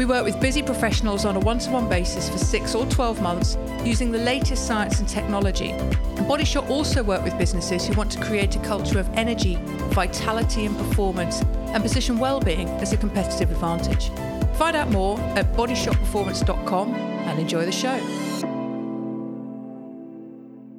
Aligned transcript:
We 0.00 0.06
work 0.06 0.24
with 0.24 0.40
busy 0.40 0.62
professionals 0.62 1.26
on 1.26 1.36
a 1.36 1.40
one 1.40 1.58
to 1.58 1.70
one 1.70 1.86
basis 1.86 2.30
for 2.30 2.38
six 2.38 2.74
or 2.74 2.86
12 2.86 3.20
months 3.20 3.58
using 3.84 4.10
the 4.10 4.18
latest 4.18 4.66
science 4.66 4.98
and 4.98 5.06
technology. 5.06 5.72
And 5.72 6.26
also 6.70 7.02
work 7.02 7.22
with 7.22 7.36
businesses 7.36 7.86
who 7.86 7.92
want 7.92 8.10
to 8.12 8.20
create 8.22 8.56
a 8.56 8.60
culture 8.60 8.98
of 8.98 9.06
energy, 9.10 9.58
vitality, 9.92 10.64
and 10.64 10.74
performance 10.74 11.42
and 11.42 11.82
position 11.82 12.18
well-being 12.18 12.66
as 12.80 12.94
a 12.94 12.96
competitive 12.96 13.50
advantage. 13.50 14.08
Find 14.56 14.74
out 14.74 14.88
more 14.88 15.20
at 15.36 15.52
bodyshotperformance.com 15.52 16.94
and 16.94 17.38
enjoy 17.38 17.66
the 17.66 17.70
show. 17.70 17.98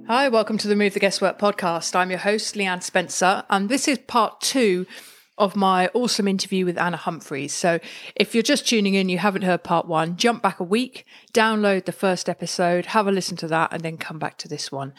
Hi, 0.08 0.30
welcome 0.30 0.58
to 0.58 0.68
the 0.68 0.76
Move 0.76 0.96
the 0.96 1.00
Guesswork 1.00 1.38
podcast. 1.38 1.96
I'm 1.96 2.10
your 2.10 2.18
host, 2.18 2.56
Leanne 2.56 2.82
Spencer, 2.82 3.44
and 3.52 3.70
this 3.70 3.88
is 3.88 4.00
part 4.00 4.42
two 4.42 4.88
of 5.42 5.56
my 5.56 5.90
awesome 5.96 6.28
interview 6.28 6.66
with 6.68 6.78
Anna 6.78 6.98
Humphreys. 6.98 7.52
So 7.52 7.80
if 8.16 8.36
you're 8.36 8.44
just 8.44 8.68
tuning 8.68 8.94
in, 8.94 9.10
you 9.10 9.18
haven't 9.18 9.42
heard 9.42 9.64
part 9.64 9.88
one, 9.88 10.16
jump 10.16 10.44
back 10.44 10.60
a 10.60 10.64
week, 10.64 11.04
download 11.34 11.86
the 11.86 11.92
first 11.92 12.30
episode, 12.30 12.86
have 12.86 13.08
a 13.08 13.12
listen 13.12 13.38
to 13.38 13.48
that, 13.48 13.74
and 13.74 13.82
then 13.82 13.98
come 13.98 14.20
back 14.20 14.38
to 14.38 14.48
this 14.48 14.72
one. 14.72 14.94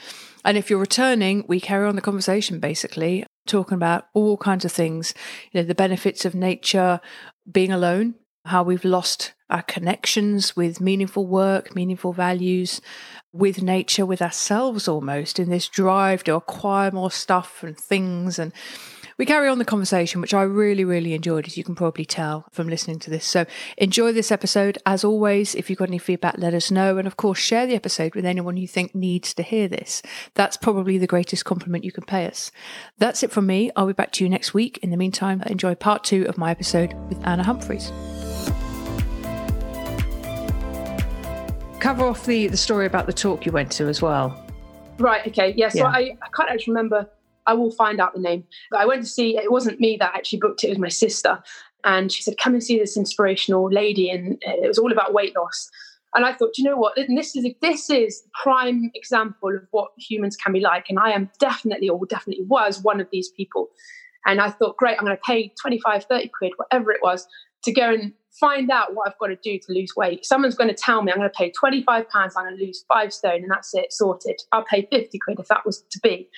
And 0.44 0.58
if 0.58 0.68
you're 0.68 0.80
returning, 0.80 1.44
we 1.46 1.60
carry 1.60 1.86
on 1.86 1.94
the 1.94 2.02
conversation 2.02 2.58
basically, 2.58 3.24
talking 3.46 3.76
about 3.76 4.08
all 4.14 4.36
kinds 4.36 4.64
of 4.64 4.72
things, 4.72 5.14
you 5.52 5.60
know, 5.60 5.66
the 5.66 5.76
benefits 5.76 6.24
of 6.24 6.34
nature, 6.34 7.00
being 7.50 7.70
alone, 7.70 8.16
how 8.44 8.64
we've 8.64 8.84
lost 8.84 9.34
our 9.48 9.62
connections 9.62 10.56
with 10.56 10.80
meaningful 10.80 11.24
work, 11.24 11.77
meaningful 11.77 12.12
values, 12.12 12.80
with 13.32 13.62
nature, 13.62 14.04
with 14.04 14.20
ourselves 14.20 14.88
almost 14.88 15.38
in 15.38 15.50
this 15.50 15.68
drive 15.68 16.24
to 16.24 16.34
acquire 16.34 16.90
more 16.90 17.12
stuff 17.12 17.62
and 17.62 17.78
things 17.78 18.40
and 18.40 18.52
we 19.22 19.26
carry 19.26 19.48
on 19.48 19.60
the 19.60 19.64
conversation, 19.64 20.20
which 20.20 20.34
I 20.34 20.42
really, 20.42 20.84
really 20.84 21.14
enjoyed, 21.14 21.46
as 21.46 21.56
you 21.56 21.62
can 21.62 21.76
probably 21.76 22.04
tell 22.04 22.44
from 22.50 22.66
listening 22.66 22.98
to 22.98 23.08
this. 23.08 23.24
So 23.24 23.46
enjoy 23.78 24.10
this 24.10 24.32
episode. 24.32 24.78
As 24.84 25.04
always, 25.04 25.54
if 25.54 25.70
you've 25.70 25.78
got 25.78 25.90
any 25.90 25.98
feedback, 25.98 26.38
let 26.38 26.54
us 26.54 26.72
know. 26.72 26.98
And 26.98 27.06
of 27.06 27.16
course, 27.16 27.38
share 27.38 27.64
the 27.64 27.76
episode 27.76 28.16
with 28.16 28.24
anyone 28.24 28.56
you 28.56 28.66
think 28.66 28.96
needs 28.96 29.32
to 29.34 29.44
hear 29.44 29.68
this. 29.68 30.02
That's 30.34 30.56
probably 30.56 30.98
the 30.98 31.06
greatest 31.06 31.44
compliment 31.44 31.84
you 31.84 31.92
can 31.92 32.02
pay 32.02 32.26
us. 32.26 32.50
That's 32.98 33.22
it 33.22 33.30
from 33.30 33.46
me. 33.46 33.70
I'll 33.76 33.86
be 33.86 33.92
back 33.92 34.10
to 34.14 34.24
you 34.24 34.28
next 34.28 34.54
week. 34.54 34.78
In 34.78 34.90
the 34.90 34.96
meantime, 34.96 35.40
enjoy 35.42 35.76
part 35.76 36.02
two 36.02 36.24
of 36.24 36.36
my 36.36 36.50
episode 36.50 36.92
with 37.08 37.24
Anna 37.24 37.44
Humphreys. 37.44 37.92
Cover 41.78 42.06
off 42.06 42.26
the, 42.26 42.48
the 42.48 42.56
story 42.56 42.86
about 42.86 43.06
the 43.06 43.12
talk 43.12 43.46
you 43.46 43.52
went 43.52 43.70
to 43.70 43.86
as 43.86 44.02
well. 44.02 44.44
Right. 44.98 45.24
Okay. 45.28 45.54
Yeah. 45.56 45.68
So 45.68 45.78
yeah. 45.78 45.86
I, 45.86 46.16
I 46.20 46.28
can't 46.34 46.50
actually 46.50 46.72
remember 46.72 47.08
I 47.46 47.54
will 47.54 47.70
find 47.72 48.00
out 48.00 48.14
the 48.14 48.20
name. 48.20 48.44
I 48.76 48.86
went 48.86 49.02
to 49.02 49.08
see, 49.08 49.36
it 49.36 49.50
wasn't 49.50 49.80
me 49.80 49.96
that 49.98 50.14
actually 50.14 50.40
booked 50.40 50.64
it, 50.64 50.68
it 50.68 50.70
was 50.70 50.78
my 50.78 50.88
sister. 50.88 51.42
And 51.84 52.12
she 52.12 52.22
said, 52.22 52.38
come 52.38 52.54
and 52.54 52.62
see 52.62 52.78
this 52.78 52.96
inspirational 52.96 53.70
lady. 53.70 54.10
And 54.10 54.38
it 54.42 54.68
was 54.68 54.78
all 54.78 54.92
about 54.92 55.12
weight 55.12 55.34
loss. 55.36 55.70
And 56.14 56.24
I 56.26 56.32
thought, 56.34 56.58
you 56.58 56.64
know 56.64 56.76
what? 56.76 56.94
This 56.96 57.34
is 57.34 57.46
this 57.62 57.88
is 57.88 58.22
prime 58.42 58.90
example 58.94 59.48
of 59.48 59.66
what 59.70 59.92
humans 59.96 60.36
can 60.36 60.52
be 60.52 60.60
like. 60.60 60.86
And 60.90 60.98
I 60.98 61.11
am 61.11 61.30
definitely, 61.40 61.89
or 61.89 62.05
definitely 62.06 62.44
was, 62.44 62.83
one 62.83 63.00
of 63.00 63.08
these 63.11 63.30
people. 63.30 63.70
And 64.27 64.40
I 64.40 64.50
thought, 64.50 64.77
great, 64.77 64.98
I'm 64.98 65.05
going 65.05 65.17
to 65.17 65.22
pay 65.27 65.52
25, 65.61 66.05
30 66.05 66.28
quid, 66.28 66.52
whatever 66.56 66.92
it 66.92 67.00
was, 67.02 67.27
to 67.64 67.72
go 67.72 67.92
and 67.92 68.12
find 68.38 68.70
out 68.70 68.94
what 68.94 69.08
I've 69.08 69.18
got 69.18 69.28
to 69.28 69.36
do 69.36 69.58
to 69.58 69.72
lose 69.72 69.94
weight. 69.96 70.24
Someone's 70.24 70.55
going 70.55 70.68
to 70.68 70.74
tell 70.74 71.02
me 71.02 71.12
I'm 71.12 71.18
going 71.18 71.30
to 71.30 71.36
pay 71.36 71.50
25 71.50 72.08
pounds, 72.08 72.34
I'm 72.36 72.44
going 72.44 72.58
to 72.58 72.64
lose 72.64 72.84
five 72.88 73.12
stone, 73.12 73.42
and 73.42 73.50
that's 73.50 73.74
it, 73.74 73.92
sorted. 73.92 74.40
I'll 74.52 74.64
pay 74.64 74.86
50 74.90 75.18
quid 75.18 75.38
if 75.40 75.48
that 75.48 75.67
was 75.67 75.83
to 75.90 76.00
be. 76.00 76.28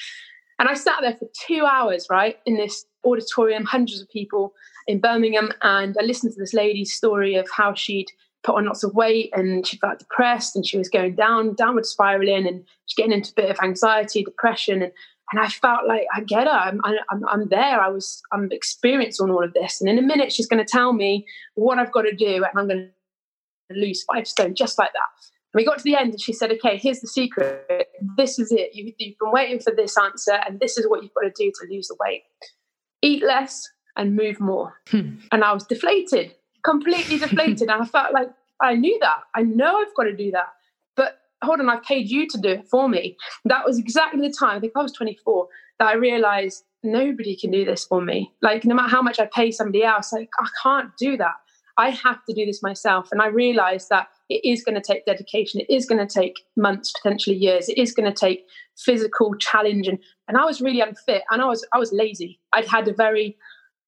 And 0.58 0.68
I 0.68 0.74
sat 0.74 0.96
there 1.00 1.16
for 1.16 1.28
two 1.46 1.64
hours, 1.64 2.06
right, 2.10 2.38
in 2.46 2.56
this 2.56 2.86
auditorium, 3.04 3.64
hundreds 3.64 4.00
of 4.00 4.08
people 4.08 4.54
in 4.86 5.00
Birmingham, 5.00 5.50
and 5.62 5.96
I 5.98 6.04
listened 6.04 6.32
to 6.34 6.38
this 6.38 6.54
lady's 6.54 6.92
story 6.92 7.34
of 7.34 7.48
how 7.50 7.74
she'd 7.74 8.10
put 8.42 8.56
on 8.56 8.66
lots 8.66 8.84
of 8.84 8.94
weight 8.94 9.30
and 9.34 9.66
she 9.66 9.78
felt 9.78 9.98
depressed 9.98 10.54
and 10.54 10.66
she 10.66 10.76
was 10.76 10.90
going 10.90 11.14
down, 11.14 11.54
downward 11.54 11.86
spiraling, 11.86 12.46
and 12.46 12.64
she's 12.86 12.96
getting 12.96 13.12
into 13.12 13.32
a 13.32 13.42
bit 13.42 13.50
of 13.50 13.58
anxiety, 13.62 14.22
depression, 14.22 14.82
and 14.82 14.92
and 15.32 15.40
I 15.40 15.48
felt 15.48 15.86
like 15.88 16.06
I 16.14 16.20
get 16.20 16.46
her. 16.46 16.52
I'm, 16.52 16.80
I'm, 16.84 17.24
I'm 17.28 17.48
there. 17.48 17.80
I 17.80 17.88
was, 17.88 18.22
I'm 18.30 18.52
experienced 18.52 19.20
on 19.20 19.30
all 19.30 19.42
of 19.42 19.54
this. 19.54 19.80
And 19.80 19.88
in 19.88 19.98
a 19.98 20.02
minute, 20.02 20.32
she's 20.32 20.46
going 20.46 20.64
to 20.64 20.70
tell 20.70 20.92
me 20.92 21.26
what 21.54 21.78
I've 21.78 21.92
got 21.92 22.02
to 22.02 22.14
do, 22.14 22.44
and 22.44 22.58
I'm 22.58 22.68
going 22.68 22.90
to 23.70 23.74
lose 23.74 24.04
five 24.04 24.28
stone 24.28 24.54
just 24.54 24.78
like 24.78 24.92
that. 24.92 25.33
We 25.54 25.64
got 25.64 25.78
to 25.78 25.84
the 25.84 25.96
end 25.96 26.10
and 26.10 26.20
she 26.20 26.32
said, 26.32 26.50
okay, 26.52 26.76
here's 26.76 27.00
the 27.00 27.06
secret. 27.06 27.88
This 28.16 28.38
is 28.38 28.50
it. 28.50 28.74
You, 28.74 28.86
have 28.86 28.98
been 28.98 29.14
waiting 29.32 29.60
for 29.60 29.72
this 29.74 29.96
answer, 29.96 30.34
and 30.46 30.58
this 30.58 30.76
is 30.76 30.86
what 30.88 31.02
you've 31.02 31.14
got 31.14 31.22
to 31.22 31.32
do 31.36 31.50
to 31.50 31.72
lose 31.72 31.88
the 31.88 31.96
weight 32.00 32.22
eat 33.04 33.22
less 33.22 33.68
and 33.96 34.16
move 34.16 34.40
more. 34.40 34.80
Hmm. 34.90 35.16
And 35.32 35.44
I 35.44 35.52
was 35.52 35.64
deflated, 35.64 36.34
completely 36.64 37.18
deflated. 37.18 37.62
and 37.70 37.82
I 37.82 37.84
felt 37.84 38.12
like 38.12 38.30
I 38.60 38.74
knew 38.74 38.98
that. 39.00 39.20
I 39.34 39.42
know 39.42 39.78
I've 39.78 39.94
got 39.94 40.04
to 40.04 40.16
do 40.16 40.30
that. 40.32 40.48
But 40.96 41.18
hold 41.42 41.60
on, 41.60 41.68
I 41.68 41.78
paid 41.86 42.08
you 42.10 42.28
to 42.28 42.38
do 42.38 42.48
it 42.48 42.68
for 42.68 42.88
me. 42.88 43.16
That 43.44 43.66
was 43.66 43.78
exactly 43.78 44.20
the 44.26 44.34
time, 44.34 44.56
I 44.56 44.60
think 44.60 44.72
I 44.76 44.82
was 44.82 44.92
24, 44.92 45.48
that 45.78 45.88
I 45.88 45.94
realized 45.94 46.64
nobody 46.82 47.36
can 47.36 47.50
do 47.50 47.64
this 47.64 47.84
for 47.84 48.00
me. 48.00 48.32
Like, 48.42 48.64
no 48.64 48.74
matter 48.74 48.90
how 48.90 49.02
much 49.02 49.18
I 49.18 49.28
pay 49.34 49.50
somebody 49.50 49.82
else, 49.82 50.12
like, 50.12 50.30
I 50.38 50.48
can't 50.62 50.90
do 50.98 51.16
that. 51.16 51.34
I 51.76 51.90
have 51.90 52.24
to 52.28 52.34
do 52.34 52.46
this 52.46 52.62
myself. 52.62 53.08
And 53.10 53.20
I 53.20 53.26
realized 53.26 53.88
that 53.88 54.08
it 54.34 54.44
is 54.44 54.64
going 54.64 54.74
to 54.74 54.80
take 54.80 55.06
dedication. 55.06 55.60
It 55.60 55.72
is 55.72 55.86
going 55.86 56.04
to 56.04 56.12
take 56.12 56.40
months, 56.56 56.92
potentially 56.92 57.36
years. 57.36 57.68
It 57.68 57.78
is 57.78 57.92
going 57.92 58.12
to 58.12 58.18
take 58.18 58.46
physical 58.76 59.34
challenge. 59.36 59.86
And, 59.86 59.98
and 60.26 60.36
I 60.36 60.44
was 60.44 60.60
really 60.60 60.80
unfit 60.80 61.22
and 61.30 61.40
I 61.40 61.46
was, 61.46 61.64
I 61.72 61.78
was 61.78 61.92
lazy. 61.92 62.40
I'd 62.52 62.66
had 62.66 62.88
a 62.88 62.92
very 62.92 63.36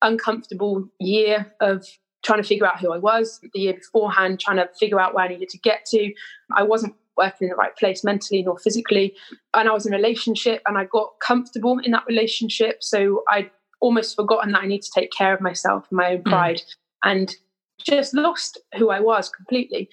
uncomfortable 0.03 0.89
year 1.01 1.53
of 1.61 1.85
trying 2.25 2.41
to 2.41 2.49
figure 2.49 2.67
out 2.67 2.79
who 2.79 2.93
I 2.93 2.99
was 2.99 3.41
the 3.55 3.61
year 3.61 3.75
beforehand, 3.75 4.39
trying 4.39 4.59
to 4.59 4.69
figure 4.79 5.01
out 5.01 5.15
where 5.15 5.25
I 5.25 5.29
needed 5.29 5.49
to 5.49 5.59
get 5.59 5.85
to. 5.87 6.13
I 6.55 6.63
wasn't 6.63 6.95
working 7.17 7.47
in 7.47 7.49
the 7.49 7.57
right 7.57 7.75
place 7.77 8.05
mentally 8.05 8.43
nor 8.43 8.57
physically. 8.59 9.15
And 9.53 9.69
I 9.69 9.73
was 9.73 9.85
in 9.85 9.95
a 9.95 9.97
relationship 9.97 10.63
and 10.67 10.79
I 10.79 10.85
got 10.85 11.15
comfortable 11.21 11.79
in 11.83 11.91
that 11.91 12.07
relationship. 12.07 12.85
So 12.85 13.25
I 13.29 13.51
almost 13.81 14.15
forgotten 14.15 14.53
that 14.53 14.63
I 14.63 14.67
need 14.67 14.83
to 14.83 14.91
take 14.95 15.11
care 15.11 15.35
of 15.35 15.41
myself 15.41 15.87
and 15.91 15.97
my 15.97 16.13
own 16.13 16.23
mm. 16.23 16.25
pride. 16.25 16.59
Mm. 16.59 16.65
And 17.03 17.37
just 17.85 18.15
lost 18.15 18.59
who 18.77 18.91
I 18.91 19.01
was 19.01 19.29
completely. 19.29 19.89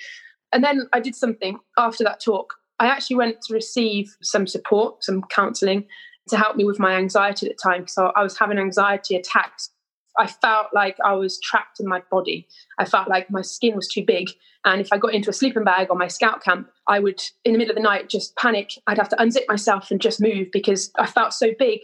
And 0.53 0.63
then 0.63 0.87
I 0.93 0.99
did 0.99 1.15
something 1.15 1.57
after 1.77 2.03
that 2.03 2.21
talk. 2.21 2.53
I 2.79 2.87
actually 2.87 3.17
went 3.17 3.41
to 3.43 3.53
receive 3.53 4.15
some 4.21 4.47
support, 4.47 5.03
some 5.03 5.23
counseling 5.23 5.85
to 6.29 6.37
help 6.37 6.55
me 6.55 6.63
with 6.63 6.79
my 6.79 6.93
anxiety 6.93 7.47
at 7.47 7.57
the 7.57 7.61
time. 7.61 7.87
So 7.87 8.11
I 8.15 8.23
was 8.23 8.37
having 8.37 8.57
anxiety 8.57 9.15
attacks. 9.15 9.69
I 10.17 10.27
felt 10.27 10.67
like 10.73 10.97
I 11.03 11.13
was 11.13 11.39
trapped 11.39 11.79
in 11.79 11.87
my 11.87 12.01
body. 12.11 12.47
I 12.77 12.85
felt 12.85 13.09
like 13.09 13.31
my 13.31 13.41
skin 13.41 13.75
was 13.75 13.87
too 13.87 14.05
big. 14.05 14.29
And 14.65 14.79
if 14.79 14.93
I 14.93 14.97
got 14.97 15.13
into 15.13 15.29
a 15.29 15.33
sleeping 15.33 15.63
bag 15.63 15.89
on 15.89 15.97
my 15.97 16.07
scout 16.07 16.43
camp, 16.43 16.69
I 16.87 16.99
would, 16.99 17.21
in 17.43 17.53
the 17.53 17.57
middle 17.57 17.71
of 17.71 17.75
the 17.75 17.81
night, 17.81 18.09
just 18.09 18.35
panic. 18.37 18.71
I'd 18.87 18.97
have 18.97 19.09
to 19.09 19.15
unzip 19.17 19.47
myself 19.47 19.91
and 19.91 19.99
just 19.99 20.21
move 20.21 20.47
because 20.53 20.91
I 20.97 21.07
felt 21.07 21.33
so 21.33 21.49
big 21.57 21.81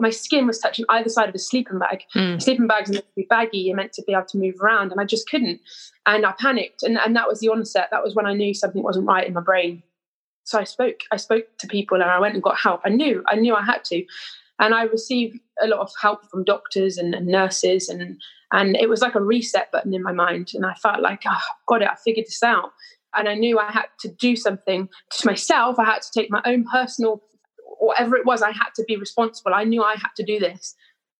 my 0.00 0.10
skin 0.10 0.46
was 0.46 0.58
touching 0.58 0.84
either 0.88 1.08
side 1.08 1.28
of 1.28 1.34
a 1.34 1.38
sleeping 1.38 1.78
bag. 1.78 2.02
Mm. 2.14 2.40
Sleeping 2.42 2.66
bags 2.66 2.90
are 2.90 2.94
meant 2.94 3.06
to 3.06 3.14
be 3.16 3.26
baggy, 3.28 3.58
you're 3.58 3.76
meant 3.76 3.92
to 3.94 4.02
be 4.02 4.12
able 4.12 4.26
to 4.26 4.38
move 4.38 4.54
around, 4.60 4.92
and 4.92 5.00
I 5.00 5.04
just 5.04 5.28
couldn't. 5.28 5.60
And 6.06 6.26
I 6.26 6.32
panicked, 6.32 6.82
and, 6.82 6.98
and 6.98 7.14
that 7.16 7.28
was 7.28 7.40
the 7.40 7.48
onset. 7.48 7.88
That 7.90 8.04
was 8.04 8.14
when 8.14 8.26
I 8.26 8.34
knew 8.34 8.54
something 8.54 8.82
wasn't 8.82 9.06
right 9.06 9.26
in 9.26 9.34
my 9.34 9.40
brain. 9.40 9.82
So 10.44 10.58
I 10.58 10.64
spoke. 10.64 11.00
I 11.10 11.16
spoke 11.16 11.44
to 11.58 11.66
people, 11.66 12.00
and 12.00 12.10
I 12.10 12.18
went 12.18 12.34
and 12.34 12.42
got 12.42 12.58
help. 12.58 12.82
I 12.84 12.90
knew. 12.90 13.24
I 13.28 13.36
knew 13.36 13.54
I 13.54 13.64
had 13.64 13.84
to, 13.86 14.04
and 14.58 14.74
I 14.74 14.84
received 14.84 15.38
a 15.62 15.66
lot 15.66 15.80
of 15.80 15.90
help 16.00 16.28
from 16.30 16.44
doctors 16.44 16.98
and, 16.98 17.14
and 17.14 17.26
nurses, 17.26 17.88
and 17.88 18.20
and 18.52 18.76
it 18.76 18.88
was 18.88 19.00
like 19.00 19.14
a 19.14 19.22
reset 19.22 19.72
button 19.72 19.94
in 19.94 20.02
my 20.02 20.12
mind. 20.12 20.52
And 20.54 20.64
I 20.64 20.74
felt 20.74 21.00
like, 21.00 21.22
oh, 21.26 21.40
got 21.66 21.82
it. 21.82 21.88
I 21.90 21.96
figured 21.96 22.26
this 22.26 22.42
out 22.42 22.72
and 23.16 23.28
I 23.28 23.34
knew 23.34 23.58
I 23.58 23.70
had 23.70 23.86
to 24.00 24.08
do 24.08 24.36
something 24.36 24.88
to 25.10 25.26
myself. 25.26 25.78
I 25.78 25.84
had 25.84 26.02
to 26.02 26.10
take 26.14 26.30
my 26.30 26.42
own 26.44 26.64
personal 26.64 27.22
whatever 27.78 28.16
it 28.16 28.26
was, 28.26 28.42
I 28.42 28.50
had 28.50 28.70
to 28.76 28.84
be 28.84 28.96
responsible. 28.96 29.54
I 29.54 29.64
knew 29.64 29.82
I 29.82 29.94
had 29.94 30.10
to 30.16 30.24
do 30.24 30.38
this. 30.38 30.74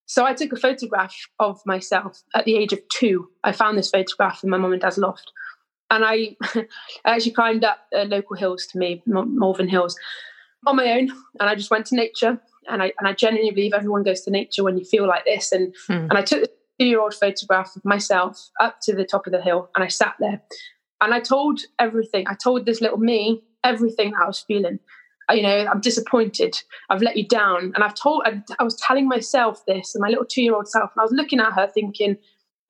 So 0.07 0.25
I 0.25 0.35
took 0.35 0.53
a 0.53 0.57
photograph 0.57 1.15
of 1.39 1.61
myself 1.65 2.23
at 2.35 2.45
the 2.45 2.57
age 2.57 2.73
of 2.73 2.81
two. 2.89 3.29
I 3.43 3.53
found 3.53 3.79
this 3.79 3.91
photograph 3.91 4.45
in 4.45 4.51
my 4.51 4.59
mum 4.59 4.73
and 4.73 4.83
dad's 4.83 4.99
loft. 4.99 5.33
And 5.91 6.05
I, 6.05 6.37
I 6.55 6.67
actually 7.07 7.33
climbed 7.33 7.65
up 7.65 7.79
uh, 7.97 8.05
local 8.05 8.37
hills 8.37 8.67
to 8.73 8.79
me, 8.79 9.03
Malvern 9.07 9.69
Hills, 9.69 9.97
on 10.67 10.77
my 10.77 10.93
own. 10.93 11.11
And 11.41 11.49
I 11.49 11.55
just 11.55 11.71
went 11.71 11.87
to 11.87 11.97
nature. 11.97 12.41
And 12.69 12.83
I, 12.83 12.93
and 12.99 13.09
I 13.09 13.13
genuinely 13.13 13.55
believe 13.55 13.73
everyone 13.73 14.03
goes 14.03 14.23
to 14.23 14.31
nature 14.31 14.65
when 14.65 14.79
you 14.79 14.85
feel 14.85 15.07
like 15.07 15.25
this. 15.25 15.53
And, 15.53 15.75
hmm. 15.87 15.93
and 15.93 16.15
I 16.15 16.23
took 16.23 16.43
the 16.43 16.51
two 16.79 16.87
year 16.87 17.01
old 17.01 17.15
photograph 17.15 17.75
of 17.77 17.85
myself 17.85 18.51
up 18.61 18.79
to 18.83 18.95
the 18.95 19.05
top 19.05 19.27
of 19.27 19.33
the 19.33 19.43
hill 19.43 19.71
and 19.75 19.85
I 19.85 19.89
sat 19.89 20.15
there 20.19 20.43
And 21.01 21.15
I 21.15 21.21
told 21.21 21.61
everything. 21.79 22.27
I 22.27 22.35
told 22.35 22.67
this 22.67 22.81
little 22.81 22.99
me 22.99 23.43
everything 23.63 24.13
that 24.13 24.23
I 24.23 24.27
was 24.27 24.41
feeling. 24.41 24.79
Uh, 25.31 25.35
you 25.35 25.43
know, 25.43 25.67
I'm 25.71 25.81
disappointed. 25.81 26.61
I've 26.91 27.03
let 27.03 27.17
you 27.17 27.27
down. 27.27 27.73
And 27.75 27.85
I've 27.85 27.95
told, 27.95 28.23
I, 28.25 28.43
I 28.59 28.65
was 28.65 28.77
telling 28.77 29.09
myself 29.09 29.65
this 29.67 29.95
and 29.95 30.03
my 30.03 30.09
little 30.09 30.25
two 30.25 30.43
year 30.43 30.55
old 30.55 30.69
self. 30.69 30.91
And 30.95 31.01
I 31.01 31.05
was 31.05 31.13
looking 31.13 31.41
at 31.41 31.53
her 31.53 31.67
thinking, 31.67 32.17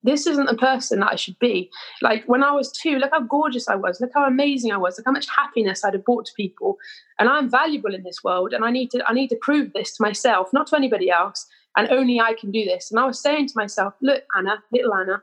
this 0.05 0.27
isn't 0.27 0.45
the 0.45 0.55
person 0.55 0.99
that 0.99 1.11
I 1.11 1.15
should 1.15 1.37
be. 1.39 1.69
Like 2.01 2.23
when 2.27 2.43
I 2.43 2.51
was 2.51 2.71
two, 2.71 2.97
look 2.97 3.09
how 3.11 3.21
gorgeous 3.21 3.67
I 3.67 3.75
was, 3.75 3.99
look 3.99 4.11
how 4.13 4.25
amazing 4.25 4.71
I 4.71 4.77
was, 4.77 4.97
look 4.97 5.05
how 5.05 5.11
much 5.11 5.27
happiness 5.35 5.83
I'd 5.83 5.93
have 5.93 6.05
brought 6.05 6.25
to 6.27 6.33
people. 6.37 6.77
And 7.19 7.27
I'm 7.27 7.49
valuable 7.49 7.93
in 7.93 8.03
this 8.03 8.23
world 8.23 8.53
and 8.53 8.63
I 8.63 8.69
need 8.69 8.91
to 8.91 9.03
I 9.07 9.13
need 9.13 9.29
to 9.29 9.37
prove 9.41 9.73
this 9.73 9.97
to 9.97 10.03
myself, 10.03 10.53
not 10.53 10.67
to 10.67 10.75
anybody 10.75 11.09
else. 11.09 11.47
And 11.75 11.89
only 11.89 12.19
I 12.19 12.35
can 12.39 12.51
do 12.51 12.63
this. 12.63 12.91
And 12.91 12.99
I 12.99 13.05
was 13.05 13.19
saying 13.19 13.47
to 13.47 13.53
myself, 13.57 13.95
look, 14.01 14.23
Anna, 14.37 14.63
little 14.71 14.93
Anna, 14.93 15.21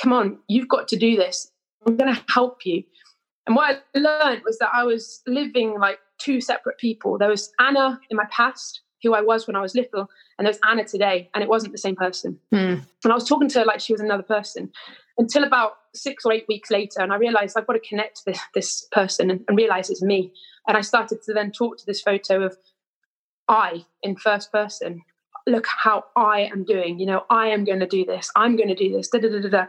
come 0.00 0.12
on, 0.12 0.38
you've 0.48 0.68
got 0.68 0.88
to 0.88 0.96
do 0.96 1.16
this. 1.16 1.50
I'm 1.86 1.96
gonna 1.96 2.24
help 2.28 2.64
you. 2.64 2.84
And 3.46 3.56
what 3.56 3.82
I 3.94 3.98
learned 3.98 4.42
was 4.44 4.58
that 4.58 4.70
I 4.72 4.84
was 4.84 5.22
living 5.26 5.78
like 5.80 5.98
two 6.20 6.40
separate 6.40 6.78
people. 6.78 7.18
There 7.18 7.28
was 7.28 7.52
Anna 7.58 8.00
in 8.10 8.16
my 8.16 8.26
past, 8.30 8.80
who 9.02 9.14
I 9.14 9.20
was 9.20 9.46
when 9.46 9.56
I 9.56 9.60
was 9.60 9.74
little, 9.74 10.08
and 10.38 10.46
there's 10.46 10.58
Anna 10.68 10.84
today, 10.84 11.30
and 11.34 11.42
it 11.42 11.48
wasn't 11.48 11.72
the 11.72 11.78
same 11.78 11.96
person. 11.96 12.38
Mm. 12.52 12.84
And 13.04 13.12
I 13.12 13.14
was 13.14 13.28
talking 13.28 13.48
to 13.48 13.60
her 13.60 13.64
like 13.64 13.80
she 13.80 13.92
was 13.92 14.00
another 14.00 14.22
person 14.22 14.70
until 15.18 15.44
about 15.44 15.72
six 15.94 16.24
or 16.24 16.32
eight 16.32 16.46
weeks 16.48 16.70
later, 16.70 17.00
and 17.00 17.12
I 17.12 17.16
realized 17.16 17.56
I've 17.56 17.66
got 17.66 17.74
to 17.74 17.88
connect 17.88 18.18
to 18.18 18.22
this, 18.26 18.40
this 18.54 18.86
person 18.92 19.30
and, 19.30 19.44
and 19.48 19.56
realize 19.56 19.90
it's 19.90 20.02
me. 20.02 20.32
And 20.68 20.76
I 20.76 20.82
started 20.82 21.22
to 21.24 21.34
then 21.34 21.50
talk 21.52 21.78
to 21.78 21.86
this 21.86 22.00
photo 22.00 22.42
of 22.42 22.56
I 23.48 23.84
in 24.02 24.16
first 24.16 24.52
person. 24.52 25.02
Look 25.46 25.66
how 25.66 26.04
I 26.16 26.42
am 26.52 26.64
doing. 26.64 27.00
You 27.00 27.06
know, 27.06 27.24
I 27.30 27.48
am 27.48 27.64
going 27.64 27.80
to 27.80 27.86
do 27.86 28.04
this. 28.04 28.30
I'm 28.36 28.56
going 28.56 28.68
to 28.68 28.74
do 28.74 28.92
this. 28.92 29.08
Da, 29.08 29.18
da, 29.18 29.28
da, 29.28 29.40
da, 29.40 29.48
da. 29.48 29.66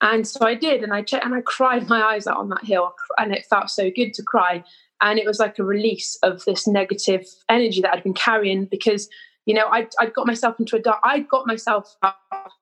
And 0.00 0.26
so 0.26 0.46
I 0.46 0.54
did, 0.54 0.82
and 0.82 0.92
I 0.92 1.02
checked, 1.02 1.24
and 1.24 1.34
I 1.34 1.40
cried 1.40 1.88
my 1.88 2.00
eyes 2.00 2.26
out 2.26 2.36
on 2.36 2.48
that 2.50 2.64
hill, 2.64 2.94
and 3.18 3.34
it 3.34 3.46
felt 3.46 3.70
so 3.70 3.90
good 3.90 4.14
to 4.14 4.22
cry. 4.22 4.62
And 5.00 5.18
it 5.18 5.26
was 5.26 5.38
like 5.38 5.58
a 5.58 5.64
release 5.64 6.16
of 6.22 6.44
this 6.44 6.66
negative 6.66 7.26
energy 7.48 7.80
that 7.82 7.94
I'd 7.94 8.02
been 8.02 8.14
carrying 8.14 8.64
because 8.64 9.08
you 9.46 9.54
know 9.54 9.68
I'd, 9.68 9.88
I'd 10.00 10.12
got 10.12 10.26
myself 10.26 10.58
into 10.58 10.76
a 10.76 10.80
dark 10.80 10.98
I'd 11.04 11.28
got 11.28 11.46
myself 11.46 11.96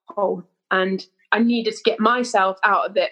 hole 0.09 0.43
and 0.69 1.05
I 1.31 1.39
needed 1.39 1.73
to 1.73 1.81
get 1.83 1.99
myself 1.99 2.57
out 2.63 2.89
of 2.89 2.97
it. 2.97 3.11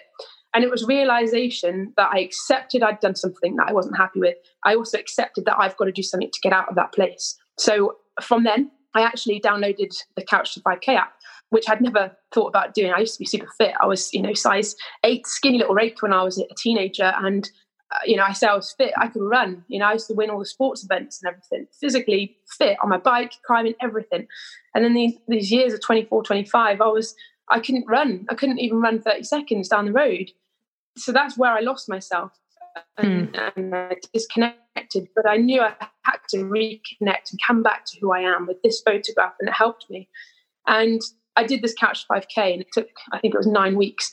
And 0.54 0.64
it 0.64 0.70
was 0.70 0.84
realization 0.84 1.92
that 1.96 2.10
I 2.12 2.20
accepted 2.20 2.82
I'd 2.82 3.00
done 3.00 3.14
something 3.14 3.56
that 3.56 3.68
I 3.68 3.72
wasn't 3.72 3.96
happy 3.96 4.20
with. 4.20 4.36
I 4.64 4.74
also 4.74 4.98
accepted 4.98 5.44
that 5.44 5.56
I've 5.58 5.76
got 5.76 5.84
to 5.84 5.92
do 5.92 6.02
something 6.02 6.30
to 6.30 6.40
get 6.40 6.52
out 6.52 6.68
of 6.68 6.76
that 6.76 6.92
place. 6.92 7.36
So 7.58 7.96
from 8.22 8.44
then 8.44 8.70
I 8.94 9.02
actually 9.02 9.40
downloaded 9.40 9.94
the 10.16 10.24
Couch 10.24 10.54
to 10.54 10.60
5K 10.60 10.94
app 10.96 11.15
which 11.50 11.68
I'd 11.68 11.80
never 11.80 12.16
thought 12.32 12.48
about 12.48 12.74
doing. 12.74 12.92
I 12.92 13.00
used 13.00 13.14
to 13.14 13.20
be 13.20 13.26
super 13.26 13.48
fit. 13.58 13.74
I 13.80 13.86
was, 13.86 14.12
you 14.12 14.20
know, 14.20 14.34
size 14.34 14.74
eight, 15.04 15.26
skinny 15.26 15.58
little 15.58 15.74
rake 15.74 16.02
when 16.02 16.12
I 16.12 16.22
was 16.22 16.38
a 16.38 16.46
teenager, 16.56 17.12
and 17.16 17.48
uh, 17.92 17.98
you 18.04 18.16
know, 18.16 18.24
I 18.24 18.32
say 18.32 18.48
I 18.48 18.54
was 18.54 18.74
fit. 18.76 18.92
I 18.98 19.08
could 19.08 19.22
run. 19.22 19.64
You 19.68 19.78
know, 19.78 19.86
I 19.86 19.92
used 19.92 20.08
to 20.08 20.14
win 20.14 20.30
all 20.30 20.38
the 20.38 20.46
sports 20.46 20.84
events 20.84 21.22
and 21.22 21.28
everything. 21.28 21.66
Physically 21.80 22.36
fit 22.58 22.76
on 22.82 22.88
my 22.88 22.98
bike, 22.98 23.32
climbing, 23.46 23.74
everything. 23.80 24.26
And 24.74 24.84
then 24.84 24.94
these 24.94 25.14
these 25.28 25.52
years 25.52 25.72
of 25.72 25.80
24, 25.80 26.22
25, 26.24 26.80
I 26.80 26.86
was 26.86 27.14
I 27.48 27.60
couldn't 27.60 27.86
run. 27.86 28.26
I 28.28 28.34
couldn't 28.34 28.58
even 28.58 28.80
run 28.80 29.00
30 29.00 29.22
seconds 29.22 29.68
down 29.68 29.86
the 29.86 29.92
road. 29.92 30.30
So 30.96 31.12
that's 31.12 31.36
where 31.36 31.52
I 31.52 31.60
lost 31.60 31.88
myself 31.88 32.32
and, 32.96 33.32
mm. 33.32 33.52
and 33.56 33.74
I 33.74 33.96
disconnected. 34.12 35.08
But 35.14 35.28
I 35.28 35.36
knew 35.36 35.60
I 35.60 35.74
had 36.02 36.18
to 36.30 36.38
reconnect 36.38 37.30
and 37.30 37.40
come 37.46 37.62
back 37.62 37.84
to 37.86 38.00
who 38.00 38.12
I 38.12 38.20
am 38.20 38.46
with 38.46 38.60
this 38.62 38.80
photograph, 38.80 39.34
and 39.40 39.48
it 39.48 39.54
helped 39.54 39.86
me. 39.90 40.08
And 40.66 41.00
I 41.36 41.44
did 41.44 41.62
this 41.62 41.74
couch 41.74 42.06
5K, 42.10 42.52
and 42.52 42.60
it 42.62 42.68
took 42.72 42.88
I 43.12 43.18
think 43.18 43.34
it 43.34 43.38
was 43.38 43.46
nine 43.46 43.76
weeks. 43.76 44.10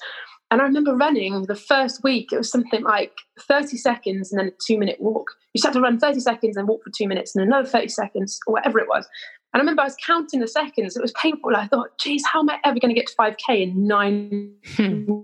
And 0.52 0.62
I 0.62 0.66
remember 0.66 0.96
running 0.96 1.46
the 1.48 1.56
first 1.56 2.04
week, 2.04 2.32
it 2.32 2.38
was 2.38 2.52
something 2.52 2.84
like 2.84 3.14
30 3.40 3.76
seconds 3.76 4.32
and 4.32 4.40
then 4.40 4.50
a 4.50 4.52
two 4.64 4.78
minute 4.78 5.02
walk. 5.02 5.32
You 5.54 5.60
just 5.60 5.66
had 5.66 5.74
to 5.74 5.82
run 5.82 6.00
30 6.00 6.20
seconds 6.20 6.58
and 6.58 6.68
walk 6.68 6.84
for 6.84 6.92
two 6.96 7.08
minutes 7.08 7.36
and 7.36 7.44
another 7.44 7.68
30 7.68 7.88
seconds 7.88 8.40
or 8.46 8.54
whatever 8.54 8.78
it 8.78 8.88
was. 8.88 9.08
And 9.54 9.60
I 9.60 9.64
remember 9.64 9.82
I 9.82 9.86
was 9.86 9.98
counting 10.06 10.42
the 10.42 10.48
seconds. 10.48 10.96
It 10.96 11.02
was 11.02 11.12
painful. 11.14 11.56
I 11.56 11.68
thought, 11.68 11.98
geez, 12.00 12.24
how 12.32 12.42
am 12.42 12.52
I 12.52 12.60
ever 12.66 12.80
going 12.80 12.94
to 12.94 13.00
get 13.00 13.08
to 13.08 13.16
5K 13.16 13.64
in 13.64 13.88
nine 13.88 14.54
hmm. 14.76 15.22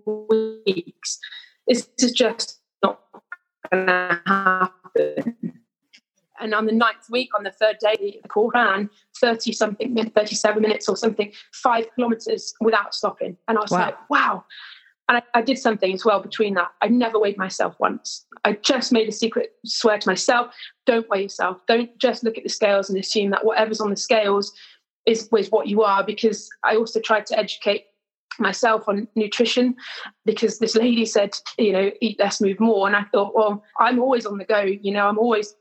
weeks? 0.66 1.20
This 1.68 1.90
is 2.00 2.12
just 2.12 2.60
not 2.84 3.00
going 3.72 3.86
to 3.86 4.22
happen. 4.26 5.36
And 6.40 6.54
on 6.54 6.66
the 6.66 6.72
ninth 6.72 7.10
week, 7.10 7.30
on 7.36 7.44
the 7.44 7.52
third 7.52 7.78
day, 7.80 8.20
the 8.22 8.30
call 8.30 8.52
ran 8.54 8.90
30 9.20 9.52
something, 9.52 10.12
37 10.16 10.62
minutes 10.62 10.88
or 10.88 10.96
something, 10.96 11.32
five 11.54 11.86
kilometers 11.96 12.54
without 12.62 12.94
stopping. 12.94 13.38
And 13.48 13.58
I 13.58 13.62
was 13.62 13.72
wow. 13.72 13.80
like, 13.80 14.10
wow 14.10 14.46
and 15.10 15.18
I, 15.18 15.40
I, 15.40 15.42
did 15.42 15.58
something 15.58 15.92
as 15.92 16.06
well 16.06 16.22
between 16.22 16.54
that. 16.54 16.72
I 16.82 16.88
never 16.88 17.20
weighed 17.20 17.38
myself 17.38 17.76
once. 17.80 18.28
I 18.46 18.54
just 18.54 18.92
made 18.92 19.10
a 19.10 19.12
secret 19.12 19.54
swear 19.66 19.98
to 19.98 20.08
myself 20.08 20.54
don't 20.86 21.10
weigh 21.10 21.24
yourself. 21.24 21.62
Don't 21.68 21.98
just 21.98 22.24
look 22.24 22.38
at 22.38 22.44
the 22.44 22.50
scales 22.50 22.90
and 22.90 22.98
assume 22.98 23.32
that 23.32 23.44
whatever's 23.44 23.82
on 23.82 23.90
the 23.90 23.98
scales 23.98 24.54
is, 25.06 25.28
is 25.36 25.52
what 25.52 25.68
you 25.68 25.82
are, 25.82 26.04
because 26.04 26.50
I 26.64 26.76
also 26.76 27.00
tried 27.00 27.26
to 27.28 27.38
educate 27.38 27.86
myself 28.40 28.88
on 28.88 29.08
nutrition 29.16 29.76
because 30.26 30.60
this 30.60 30.76
lady 30.76 31.06
said, 31.06 31.36
you 31.58 31.72
know, 31.72 31.92
eat 32.02 32.20
less, 32.20 32.42
move 32.42 32.60
more. 32.60 32.88
And 32.88 32.96
I 32.96 33.04
thought, 33.12 33.36
well, 33.36 33.64
I'm 33.80 34.00
always 34.00 34.26
on 34.26 34.38
the 34.38 34.46
go. 34.46 34.62
You 34.62 34.92
know, 34.92 35.08
I'm 35.08 35.20
always 35.20 35.56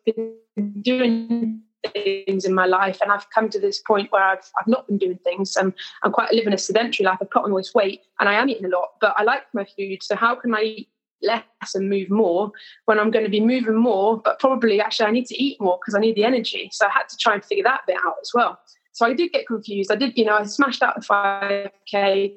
doing 0.83 1.63
things 1.93 2.45
in 2.45 2.55
my 2.55 2.67
life 2.67 3.01
and 3.01 3.11
I've 3.11 3.29
come 3.31 3.49
to 3.51 3.61
this 3.61 3.81
point 3.81 4.11
where 4.11 4.23
I've, 4.23 4.51
I've 4.61 4.67
not 4.67 4.87
been 4.87 4.99
doing 4.99 5.19
things 5.25 5.57
and 5.57 5.73
I'm 6.03 6.13
quite 6.13 6.33
living 6.33 6.53
a 6.53 6.59
sedentary 6.59 7.07
life. 7.07 7.19
I've 7.21 7.31
put 7.31 7.45
on 7.45 7.53
all 7.53 7.57
this 7.57 7.75
weight 7.75 8.03
and 8.21 8.29
I 8.29 8.35
am 8.35 8.49
eating 8.49 8.67
a 8.67 8.69
lot, 8.69 8.91
but 9.01 9.15
I 9.17 9.23
like 9.23 9.43
my 9.55 9.65
food. 9.65 10.03
So 10.03 10.17
how 10.17 10.35
can 10.35 10.55
I 10.55 10.63
eat 10.63 10.89
less 11.23 11.45
and 11.75 11.89
move 11.89 12.11
more 12.11 12.51
when 12.85 12.99
I'm 12.99 13.11
going 13.11 13.25
to 13.25 13.31
be 13.31 13.41
moving 13.41 13.77
more, 13.77 14.19
but 14.19 14.39
probably 14.39 14.81
actually 14.81 15.07
I 15.07 15.11
need 15.11 15.27
to 15.27 15.43
eat 15.43 15.61
more 15.61 15.79
because 15.81 15.95
I 15.95 16.01
need 16.01 16.17
the 16.17 16.25
energy. 16.25 16.71
So 16.73 16.87
I 16.87 16.91
had 16.91 17.09
to 17.09 17.17
try 17.17 17.35
and 17.35 17.45
figure 17.45 17.65
that 17.65 17.83
bit 17.87 17.97
out 18.05 18.15
as 18.21 18.31
well. 18.35 18.59
So 18.93 19.07
I 19.07 19.15
did 19.15 19.33
get 19.33 19.47
confused. 19.47 19.93
I 19.93 19.97
did, 19.97 20.17
you 20.17 20.25
know, 20.25 20.37
I 20.37 20.45
smashed 20.45 20.83
out 20.83 20.97
the 20.97 21.07
5K 21.07 22.35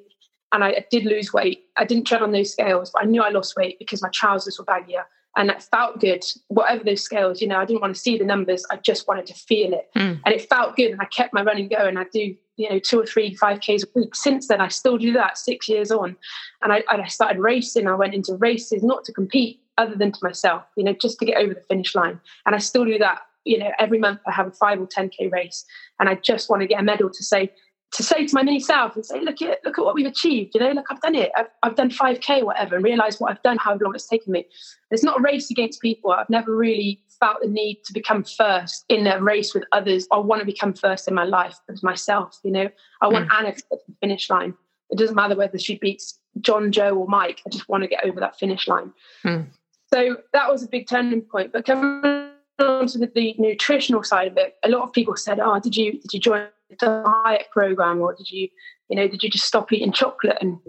and 0.51 0.63
I 0.63 0.85
did 0.91 1.05
lose 1.05 1.33
weight. 1.33 1.65
I 1.77 1.85
didn't 1.85 2.05
tread 2.05 2.21
on 2.21 2.31
those 2.31 2.51
scales, 2.51 2.91
but 2.91 3.03
I 3.03 3.05
knew 3.05 3.21
I 3.21 3.29
lost 3.29 3.55
weight 3.55 3.79
because 3.79 4.01
my 4.01 4.09
trousers 4.09 4.59
were 4.59 4.65
baggier. 4.65 5.03
And 5.37 5.47
that 5.47 5.63
felt 5.63 6.01
good 6.01 6.25
whatever 6.49 6.83
those 6.83 7.01
scales 7.01 7.41
you 7.41 7.47
know 7.47 7.57
i 7.57 7.63
didn't 7.63 7.79
want 7.79 7.95
to 7.95 7.99
see 8.01 8.17
the 8.17 8.25
numbers. 8.25 8.65
I 8.69 8.75
just 8.75 9.07
wanted 9.07 9.25
to 9.27 9.33
feel 9.33 9.73
it. 9.73 9.89
Mm. 9.95 10.19
and 10.25 10.35
it 10.35 10.49
felt 10.49 10.75
good 10.75 10.91
and 10.91 10.99
i 10.99 11.05
kept 11.05 11.33
my 11.33 11.41
running 11.41 11.69
going. 11.69 11.95
I 11.95 12.03
do 12.11 12.35
you 12.57 12.69
know 12.69 12.79
two 12.79 12.99
or 12.99 13.05
three 13.05 13.33
five 13.35 13.61
ks 13.61 13.83
a 13.83 13.87
week. 13.95 14.13
Since 14.13 14.49
then 14.49 14.59
i 14.59 14.67
still 14.67 14.97
do 14.97 15.13
that 15.13 15.37
six 15.37 15.69
years 15.69 15.89
on. 15.89 16.17
And 16.61 16.73
I, 16.73 16.83
and 16.91 17.01
I 17.01 17.07
started 17.07 17.39
racing. 17.39 17.87
I 17.87 17.95
went 17.95 18.13
into 18.13 18.35
races 18.35 18.83
not 18.83 19.05
to 19.05 19.13
compete 19.13 19.61
other 19.77 19.95
than 19.95 20.11
to 20.11 20.19
myself 20.21 20.63
you 20.75 20.83
know 20.83 20.93
just 21.01 21.17
to 21.19 21.25
get 21.25 21.37
over 21.37 21.53
the 21.53 21.61
finish 21.61 21.95
line. 21.95 22.19
And 22.45 22.53
i 22.53 22.57
still 22.57 22.83
do 22.83 22.97
that 22.97 23.21
you 23.45 23.57
know 23.57 23.71
every 23.79 23.99
month 23.99 24.19
i 24.27 24.33
have 24.33 24.47
a 24.47 24.51
5 24.51 24.81
or 24.81 24.87
10k 24.87 25.31
race. 25.31 25.63
And 26.01 26.09
i 26.09 26.15
just 26.15 26.49
want 26.49 26.61
to 26.61 26.67
get 26.67 26.81
a 26.81 26.83
medal 26.83 27.09
to 27.09 27.23
say 27.23 27.53
to 27.91 28.03
say 28.03 28.25
to 28.25 28.33
my 28.33 28.41
mini 28.41 28.59
self 28.59 28.95
and 28.95 29.05
say, 29.05 29.19
look 29.19 29.41
at 29.41 29.59
look 29.65 29.77
at 29.77 29.83
what 29.83 29.95
we've 29.95 30.05
achieved. 30.05 30.55
You 30.55 30.61
know, 30.61 30.71
look, 30.71 30.85
I've 30.89 31.01
done 31.01 31.15
it. 31.15 31.31
I've, 31.35 31.47
I've 31.61 31.75
done 31.75 31.89
5k 31.89 32.41
or 32.41 32.45
whatever, 32.45 32.75
and 32.75 32.83
realize 32.83 33.19
what 33.19 33.31
I've 33.31 33.43
done, 33.43 33.57
how 33.57 33.77
long 33.81 33.93
it's 33.93 34.07
taken 34.07 34.31
me. 34.31 34.45
It's 34.91 35.03
not 35.03 35.19
a 35.19 35.21
race 35.21 35.51
against 35.51 35.81
people. 35.81 36.11
I've 36.11 36.29
never 36.29 36.55
really 36.55 37.01
felt 37.19 37.41
the 37.41 37.49
need 37.49 37.83
to 37.85 37.93
become 37.93 38.23
first 38.23 38.85
in 38.87 39.07
a 39.07 39.21
race 39.21 39.53
with 39.53 39.65
others. 39.73 40.07
I 40.11 40.19
want 40.19 40.39
to 40.39 40.45
become 40.45 40.73
first 40.73 41.07
in 41.07 41.13
my 41.13 41.25
life 41.25 41.57
as 41.69 41.83
myself. 41.83 42.39
You 42.43 42.51
know, 42.51 42.69
I 43.01 43.07
want 43.07 43.27
mm. 43.27 43.37
Anna 43.37 43.53
to 43.53 43.61
get 43.69 43.79
to 43.79 43.85
the 43.87 43.95
finish 43.99 44.29
line. 44.29 44.53
It 44.89 44.97
doesn't 44.97 45.15
matter 45.15 45.35
whether 45.35 45.57
she 45.57 45.77
beats 45.77 46.17
John, 46.39 46.71
Joe, 46.71 46.95
or 46.95 47.07
Mike. 47.07 47.41
I 47.45 47.49
just 47.49 47.67
want 47.67 47.83
to 47.83 47.89
get 47.89 48.05
over 48.05 48.19
that 48.21 48.39
finish 48.39 48.67
line. 48.67 48.93
Mm. 49.25 49.47
So 49.93 50.17
that 50.31 50.49
was 50.49 50.63
a 50.63 50.67
big 50.67 50.87
turning 50.87 51.21
point. 51.21 51.51
But 51.51 51.65
coming 51.65 52.31
on 52.59 52.87
to 52.87 52.97
the, 52.97 53.11
the 53.13 53.35
nutritional 53.37 54.03
side 54.03 54.27
of 54.29 54.37
it, 54.37 54.55
a 54.63 54.69
lot 54.69 54.83
of 54.83 54.93
people 54.93 55.17
said, 55.17 55.39
"Oh, 55.41 55.59
did 55.59 55.75
you 55.75 55.93
did 55.93 56.13
you 56.13 56.19
join 56.19 56.47
diet 56.79 57.47
program 57.51 58.01
or 58.01 58.15
did 58.15 58.29
you 58.29 58.47
you 58.89 58.95
know 58.95 59.07
did 59.07 59.23
you 59.23 59.29
just 59.29 59.45
stop 59.45 59.71
eating 59.71 59.91
chocolate? 59.91 60.37
And 60.41 60.59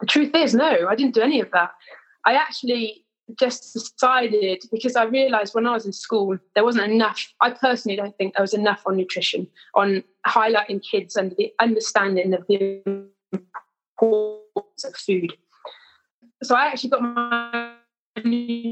the 0.00 0.06
truth 0.06 0.34
is 0.34 0.54
no 0.54 0.86
i 0.88 0.94
didn't 0.94 1.14
do 1.14 1.22
any 1.22 1.40
of 1.40 1.50
that. 1.52 1.70
I 2.24 2.34
actually 2.34 3.04
just 3.38 3.72
decided 3.72 4.60
because 4.72 4.96
i 4.96 5.04
realized 5.04 5.54
when 5.54 5.64
i 5.64 5.72
was 5.72 5.86
in 5.86 5.92
school 5.92 6.36
there 6.56 6.64
wasn't 6.64 6.90
enough 6.90 7.32
i 7.40 7.48
personally 7.48 7.94
don't 7.96 8.16
think 8.18 8.34
there 8.34 8.42
was 8.42 8.54
enough 8.54 8.82
on 8.86 8.96
nutrition 8.96 9.46
on 9.76 10.02
highlighting 10.26 10.82
kids 10.82 11.14
and 11.14 11.32
the 11.38 11.52
understanding 11.60 12.34
of 12.34 12.44
the 12.48 12.82
importance 13.32 14.84
of 14.84 14.96
food. 14.96 15.32
So 16.42 16.56
i 16.56 16.66
actually 16.66 16.90
got 16.90 17.02
my 17.02 17.74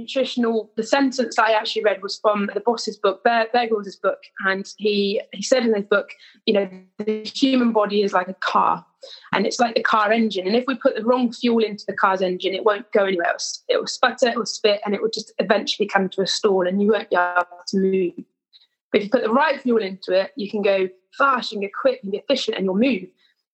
nutritional 0.09 0.71
the 0.77 0.83
sentence 0.83 1.39
i 1.39 1.53
actually 1.53 1.83
read 1.83 2.03
was 2.03 2.19
from 2.19 2.49
the 2.55 2.61
boss's 2.61 2.97
book 2.97 3.23
bear, 3.25 3.47
bear 3.53 3.69
book 4.03 4.19
and 4.47 4.73
he 4.79 5.21
he 5.33 5.43
said 5.43 5.65
in 5.65 5.75
his 5.75 5.85
book 5.85 6.11
you 6.47 6.55
know 6.55 6.69
the 6.99 7.23
human 7.25 7.73
body 7.73 8.03
is 8.03 8.13
like 8.13 8.29
a 8.29 8.35
car 8.35 8.85
and 9.33 9.47
it's 9.47 9.61
like 9.61 9.75
the 9.75 9.83
car 9.83 10.11
engine 10.11 10.47
and 10.47 10.57
if 10.57 10.65
we 10.67 10.75
put 10.75 10.97
the 10.97 11.05
wrong 11.05 11.33
fuel 11.33 11.63
into 11.63 11.85
the 11.87 11.93
car's 11.93 12.23
engine 12.23 12.55
it 12.55 12.65
won't 12.65 12.91
go 12.93 13.05
anywhere 13.05 13.29
else. 13.29 13.63
it 13.69 13.79
will 13.79 13.87
sputter 13.87 14.29
it 14.29 14.37
will 14.37 14.47
spit 14.47 14.81
and 14.85 14.95
it 14.95 15.03
will 15.03 15.11
just 15.13 15.33
eventually 15.39 15.87
come 15.87 16.09
to 16.09 16.23
a 16.23 16.27
stall 16.27 16.67
and 16.67 16.81
you 16.81 16.89
won't 16.89 17.11
be 17.11 17.17
able 17.17 17.45
to 17.67 17.77
move 17.77 18.13
but 18.91 19.01
if 19.01 19.05
you 19.05 19.11
put 19.11 19.23
the 19.23 19.31
right 19.31 19.61
fuel 19.61 19.83
into 19.83 20.13
it 20.13 20.33
you 20.37 20.51
can 20.51 20.63
go 20.63 20.89
fast 21.17 21.53
you 21.53 21.57
can 21.57 21.63
get 21.63 21.73
quick 21.81 22.01
and 22.03 22.13
be 22.13 22.19
efficient 22.19 22.57
and 22.57 22.65
you'll 22.65 22.75
move 22.75 23.09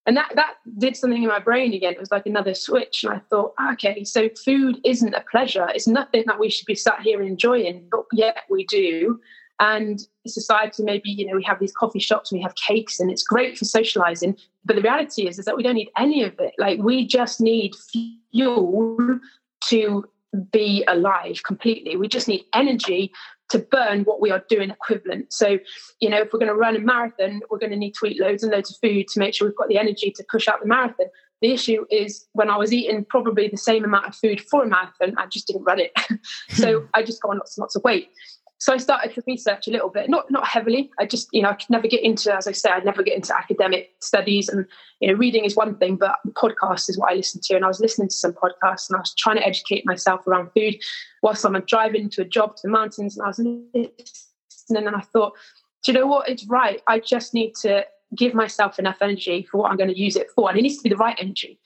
and 0.07 0.17
that 0.17 0.33
that 0.35 0.55
did 0.79 0.97
something 0.97 1.23
in 1.23 1.29
my 1.29 1.39
brain 1.39 1.73
again. 1.73 1.95
It 1.95 2.01
was 2.01 2.11
like 2.11 2.27
another 2.27 2.55
switch 2.55 3.05
and 3.05 3.15
i 3.15 3.21
thought 3.31 3.55
ah, 3.59 3.73
okay 3.73 4.05
so 4.05 4.29
food 4.45 4.79
isn't 4.85 5.15
a 5.15 5.25
pleasure. 5.31 5.69
It's 5.75 5.87
nothing 5.87 6.25
that 6.27 6.39
we 6.39 6.51
should 6.51 6.67
be 6.67 6.75
sat 6.75 7.01
here 7.01 7.23
enjoying. 7.23 7.87
But 7.91 8.05
yet 8.13 8.43
we 8.51 8.65
do. 8.67 9.21
And 9.61 10.01
society 10.27 10.83
maybe 10.83 11.11
you 11.11 11.27
know 11.27 11.37
we 11.37 11.45
have 11.45 11.61
these 11.61 11.73
coffee 11.73 12.01
shops 12.01 12.31
and 12.31 12.39
we 12.39 12.43
have 12.43 12.55
cakes 12.57 13.01
and 13.01 13.11
it's 13.11 13.23
great 13.23 13.57
for 13.57 13.65
socializing. 13.65 14.37
But 14.65 14.77
the 14.77 14.83
reality 14.83 15.27
is 15.27 15.39
is 15.39 15.45
that 15.47 15.57
we 15.57 15.63
don't 15.63 15.77
need 15.77 15.91
any 15.97 16.23
of 16.23 16.39
it. 16.39 16.55
Like 16.59 16.81
we 16.81 17.07
just 17.07 17.41
need 17.41 17.75
fuel 17.75 19.21
to 19.69 20.05
be 20.51 20.85
alive 20.89 21.43
completely. 21.45 21.97
We 21.97 22.09
just 22.09 22.29
need 22.29 22.45
energy 22.53 23.13
to 23.51 23.59
burn 23.59 24.03
what 24.05 24.21
we 24.21 24.31
are 24.31 24.45
doing 24.49 24.71
equivalent. 24.71 25.33
So, 25.33 25.59
you 26.01 26.09
know, 26.09 26.19
if 26.19 26.33
we're 26.33 26.39
going 26.39 26.51
to 26.51 26.55
run 26.55 26.77
a 26.77 26.81
marathon, 26.81 27.41
we're 27.51 27.59
going 27.59 27.73
to 27.73 27.77
need 27.77 27.95
to 28.01 28.07
eat 28.07 28.21
loads 28.21 28.43
and 28.43 28.53
loads 28.53 28.71
of 28.71 28.77
food 28.83 29.09
to 29.09 29.21
make 29.21 29.35
sure 29.35 29.47
we've 29.47 29.57
got 29.57 29.69
the 29.69 29.79
energy 29.79 30.11
to 30.11 30.25
push 30.31 30.49
out 30.49 30.61
the 30.61 30.67
marathon. 30.67 31.07
The 31.43 31.53
issue 31.53 31.85
is 31.91 32.27
when 32.33 32.49
I 32.49 32.57
was 32.57 32.73
eating 32.73 33.05
probably 33.05 33.49
the 33.49 33.57
same 33.57 33.85
amount 33.85 34.07
of 34.07 34.17
food 34.17 34.41
for 34.41 34.65
a 34.65 34.69
marathon, 34.69 35.15
I 35.19 35.27
just 35.27 35.47
didn't 35.47 35.65
run 35.65 35.79
it. 35.79 35.93
so 36.51 36.81
hmm. 36.81 36.87
I 36.95 37.03
just 37.03 37.21
got 37.21 37.31
on 37.31 37.39
lots 37.39 37.57
and 37.57 37.63
lots 37.63 37.77
of 37.77 37.85
weight. 37.85 38.09
So 38.59 38.73
I 38.73 38.79
started 38.79 39.13
to 39.15 39.23
research 39.27 39.67
a 39.69 39.71
little 39.71 39.91
bit, 39.91 40.09
not 40.09 40.31
not 40.31 40.47
heavily. 40.47 40.91
I 40.99 41.07
just, 41.07 41.29
you 41.33 41.43
know, 41.43 41.51
I 41.51 41.55
could 41.55 41.71
never 41.71 41.89
get 41.89 42.03
into, 42.03 42.35
as 42.35 42.47
I 42.47 42.53
say, 42.53 42.71
I'd 42.71 42.85
never 42.85 43.03
get 43.03 43.17
into 43.17 43.37
academic 43.37 43.91
studies. 44.01 44.49
And 44.49 44.65
you 45.01 45.09
know, 45.09 45.15
reading 45.19 45.45
is 45.45 45.57
one 45.57 45.77
thing, 45.77 45.97
but 45.97 46.17
podcast 46.31 46.89
is 46.89 46.99
what 46.99 47.13
I 47.13 47.17
listen 47.17 47.41
to. 47.45 47.57
And 47.57 47.65
I 47.65 47.69
was 47.69 47.81
listening 47.81 48.09
to 48.09 48.15
some 48.15 48.33
podcasts, 48.33 48.89
and 48.89 48.97
I 48.97 49.01
was 49.01 49.15
trying 49.15 49.37
to 49.37 49.47
educate 49.47 49.85
myself 49.85 50.27
around 50.27 50.51
food 50.57 50.77
whilst 51.23 51.45
I'm 51.45 51.61
driving 51.67 52.09
to 52.11 52.23
a 52.23 52.25
job 52.25 52.57
to 52.57 52.63
the 52.65 52.71
mountains. 52.71 53.17
And 53.17 53.25
I 53.25 53.29
was 53.29 53.39
listening, 53.39 53.91
and 54.71 54.87
then 54.87 54.95
I 54.95 55.01
thought, 55.01 55.35
do 55.85 55.93
you 55.93 55.99
know 55.99 56.07
what? 56.07 56.29
It's 56.29 56.47
right. 56.47 56.81
I 56.89 57.01
just 57.01 57.35
need 57.35 57.55
to 57.57 57.85
give 58.17 58.35
myself 58.35 58.79
enough 58.79 58.99
energy 59.03 59.47
for 59.51 59.59
what 59.59 59.71
I'm 59.71 59.77
going 59.77 59.91
to 59.91 59.99
use 59.99 60.17
it 60.17 60.29
for, 60.35 60.49
and 60.49 60.59
it 60.59 60.63
needs 60.63 60.79
to 60.79 60.83
be 60.85 60.91
the 60.91 60.97
right 60.97 61.17
energy 61.21 61.59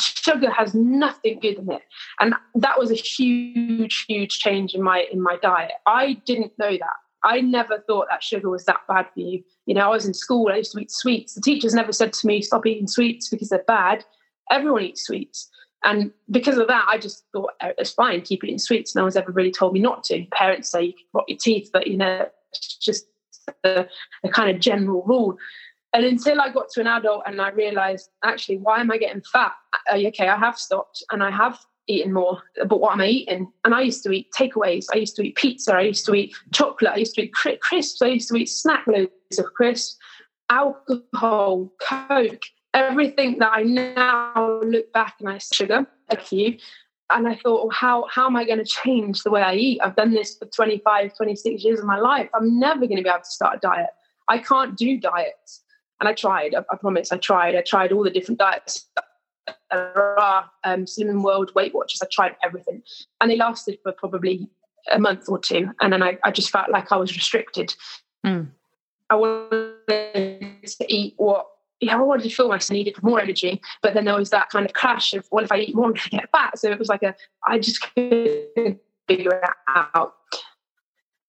sugar 0.00 0.50
has 0.50 0.74
nothing 0.74 1.38
good 1.40 1.58
in 1.58 1.70
it. 1.70 1.82
And 2.20 2.34
that 2.54 2.78
was 2.78 2.90
a 2.90 2.94
huge 2.94 4.04
huge 4.08 4.38
change 4.38 4.74
in 4.74 4.82
my 4.82 5.06
in 5.12 5.20
my 5.20 5.36
diet. 5.42 5.72
I 5.86 6.14
didn't 6.26 6.52
know 6.58 6.72
that. 6.72 6.96
I 7.24 7.40
never 7.40 7.78
thought 7.86 8.06
that 8.10 8.22
sugar 8.22 8.50
was 8.50 8.64
that 8.64 8.80
bad 8.88 9.06
for 9.14 9.20
you. 9.20 9.42
You 9.66 9.74
know 9.74 9.86
i 9.86 9.88
was 9.88 10.06
in 10.06 10.14
school 10.14 10.48
i 10.50 10.56
used 10.56 10.72
to 10.72 10.80
eat 10.80 10.90
sweets. 10.90 11.34
The 11.34 11.40
teachers 11.40 11.74
never 11.74 11.92
said 11.92 12.12
to 12.12 12.26
me 12.26 12.42
stop 12.42 12.66
eating 12.66 12.88
sweets 12.88 13.28
because 13.28 13.48
they're 13.48 13.64
bad. 13.66 14.04
Everyone 14.50 14.82
eats 14.82 15.04
sweets. 15.04 15.48
And 15.84 16.12
because 16.30 16.58
of 16.58 16.68
that 16.68 16.86
i 16.88 16.98
just 16.98 17.24
thought 17.32 17.52
oh, 17.62 17.72
it's 17.78 17.92
fine 17.92 18.22
keep 18.22 18.44
eating 18.44 18.58
sweets. 18.58 18.94
No 18.94 19.02
one's 19.02 19.16
ever 19.16 19.32
really 19.32 19.52
told 19.52 19.72
me 19.72 19.80
not 19.80 20.04
to. 20.04 20.24
Parents 20.32 20.70
say 20.70 20.82
you 20.84 20.92
can 20.92 21.06
rot 21.14 21.24
your 21.28 21.38
teeth 21.38 21.70
but 21.72 21.86
you 21.86 21.96
know 21.96 22.26
it's 22.52 22.76
just 22.76 23.06
the, 23.62 23.88
the 24.22 24.28
kind 24.28 24.50
of 24.50 24.60
general 24.60 25.02
rule 25.04 25.36
and 25.92 26.04
until 26.04 26.40
I 26.40 26.50
got 26.50 26.70
to 26.70 26.80
an 26.80 26.86
adult 26.86 27.24
and 27.26 27.40
I 27.40 27.50
realized, 27.50 28.10
actually, 28.24 28.58
why 28.58 28.80
am 28.80 28.90
I 28.90 28.96
getting 28.96 29.22
fat? 29.22 29.52
Okay, 29.92 30.28
I 30.28 30.36
have 30.36 30.58
stopped 30.58 31.02
and 31.10 31.22
I 31.22 31.30
have 31.30 31.58
eaten 31.86 32.12
more, 32.12 32.42
but 32.66 32.80
what 32.80 32.92
am 32.92 33.02
I 33.02 33.08
eating? 33.08 33.52
And 33.64 33.74
I 33.74 33.82
used 33.82 34.02
to 34.04 34.12
eat 34.12 34.28
takeaways. 34.36 34.86
I 34.92 34.98
used 34.98 35.16
to 35.16 35.22
eat 35.22 35.36
pizza. 35.36 35.74
I 35.74 35.82
used 35.82 36.06
to 36.06 36.14
eat 36.14 36.34
chocolate. 36.52 36.92
I 36.92 36.98
used 36.98 37.14
to 37.16 37.22
eat 37.22 37.34
crisps. 37.34 38.00
I 38.00 38.06
used 38.06 38.28
to 38.28 38.36
eat 38.36 38.48
snack 38.48 38.86
loads 38.86 39.38
of 39.38 39.44
crisps, 39.52 39.98
alcohol, 40.48 41.70
Coke, 41.82 42.42
everything 42.72 43.38
that 43.40 43.52
I 43.52 43.62
now 43.62 44.60
look 44.62 44.90
back 44.94 45.16
and 45.20 45.28
I 45.28 45.38
sugar, 45.38 45.86
a 46.08 46.16
few. 46.16 46.56
And 47.10 47.28
I 47.28 47.34
thought, 47.34 47.66
well, 47.66 47.70
how, 47.70 48.06
how 48.10 48.26
am 48.26 48.36
I 48.36 48.46
going 48.46 48.58
to 48.58 48.64
change 48.64 49.22
the 49.22 49.30
way 49.30 49.42
I 49.42 49.54
eat? 49.56 49.80
I've 49.82 49.96
done 49.96 50.14
this 50.14 50.38
for 50.38 50.46
25, 50.46 51.14
26 51.14 51.62
years 51.62 51.80
of 51.80 51.84
my 51.84 51.98
life. 51.98 52.30
I'm 52.34 52.58
never 52.58 52.86
going 52.86 52.96
to 52.96 53.02
be 53.02 53.10
able 53.10 53.18
to 53.18 53.24
start 53.26 53.56
a 53.56 53.60
diet. 53.60 53.90
I 54.28 54.38
can't 54.38 54.78
do 54.78 54.98
diets 54.98 55.62
and 56.02 56.08
I 56.08 56.14
tried. 56.14 56.52
I, 56.52 56.64
I 56.72 56.76
promise, 56.76 57.12
I 57.12 57.16
tried. 57.16 57.54
I 57.54 57.62
tried 57.62 57.92
all 57.92 58.02
the 58.02 58.10
different 58.10 58.40
diets. 58.40 58.88
There 59.70 60.18
are 60.18 60.50
um, 60.64 60.84
Slimming 60.84 61.22
World, 61.22 61.52
Weight 61.54 61.72
Watchers. 61.72 62.02
I 62.02 62.08
tried 62.10 62.34
everything, 62.42 62.82
and 63.20 63.30
they 63.30 63.36
lasted 63.36 63.78
for 63.84 63.92
probably 63.92 64.50
a 64.90 64.98
month 64.98 65.28
or 65.28 65.38
two, 65.38 65.70
and 65.80 65.92
then 65.92 66.02
I, 66.02 66.18
I 66.24 66.32
just 66.32 66.50
felt 66.50 66.70
like 66.70 66.90
I 66.90 66.96
was 66.96 67.14
restricted. 67.14 67.72
Mm. 68.26 68.48
I 69.10 69.14
wanted 69.14 70.66
to 70.66 70.92
eat 70.92 71.14
what 71.18 71.46
yeah, 71.78 71.96
I 71.96 72.00
wanted 72.00 72.24
to 72.24 72.30
feel 72.30 72.48
like 72.48 72.68
I 72.68 72.74
needed 72.74 73.00
more 73.00 73.20
energy, 73.20 73.60
but 73.80 73.94
then 73.94 74.04
there 74.04 74.16
was 74.16 74.30
that 74.30 74.50
kind 74.50 74.66
of 74.66 74.72
clash 74.72 75.14
of, 75.14 75.26
well, 75.30 75.44
if 75.44 75.52
I 75.52 75.58
eat 75.58 75.74
more, 75.74 75.86
I'm 75.86 75.92
going 75.92 76.02
to 76.02 76.10
get 76.10 76.30
fat. 76.30 76.58
So 76.58 76.70
it 76.70 76.78
was 76.78 76.88
like 76.88 77.02
a, 77.02 77.14
I 77.46 77.58
just 77.58 77.80
couldn't 77.80 78.78
figure 79.08 79.32
it 79.32 79.50
out. 79.68 80.14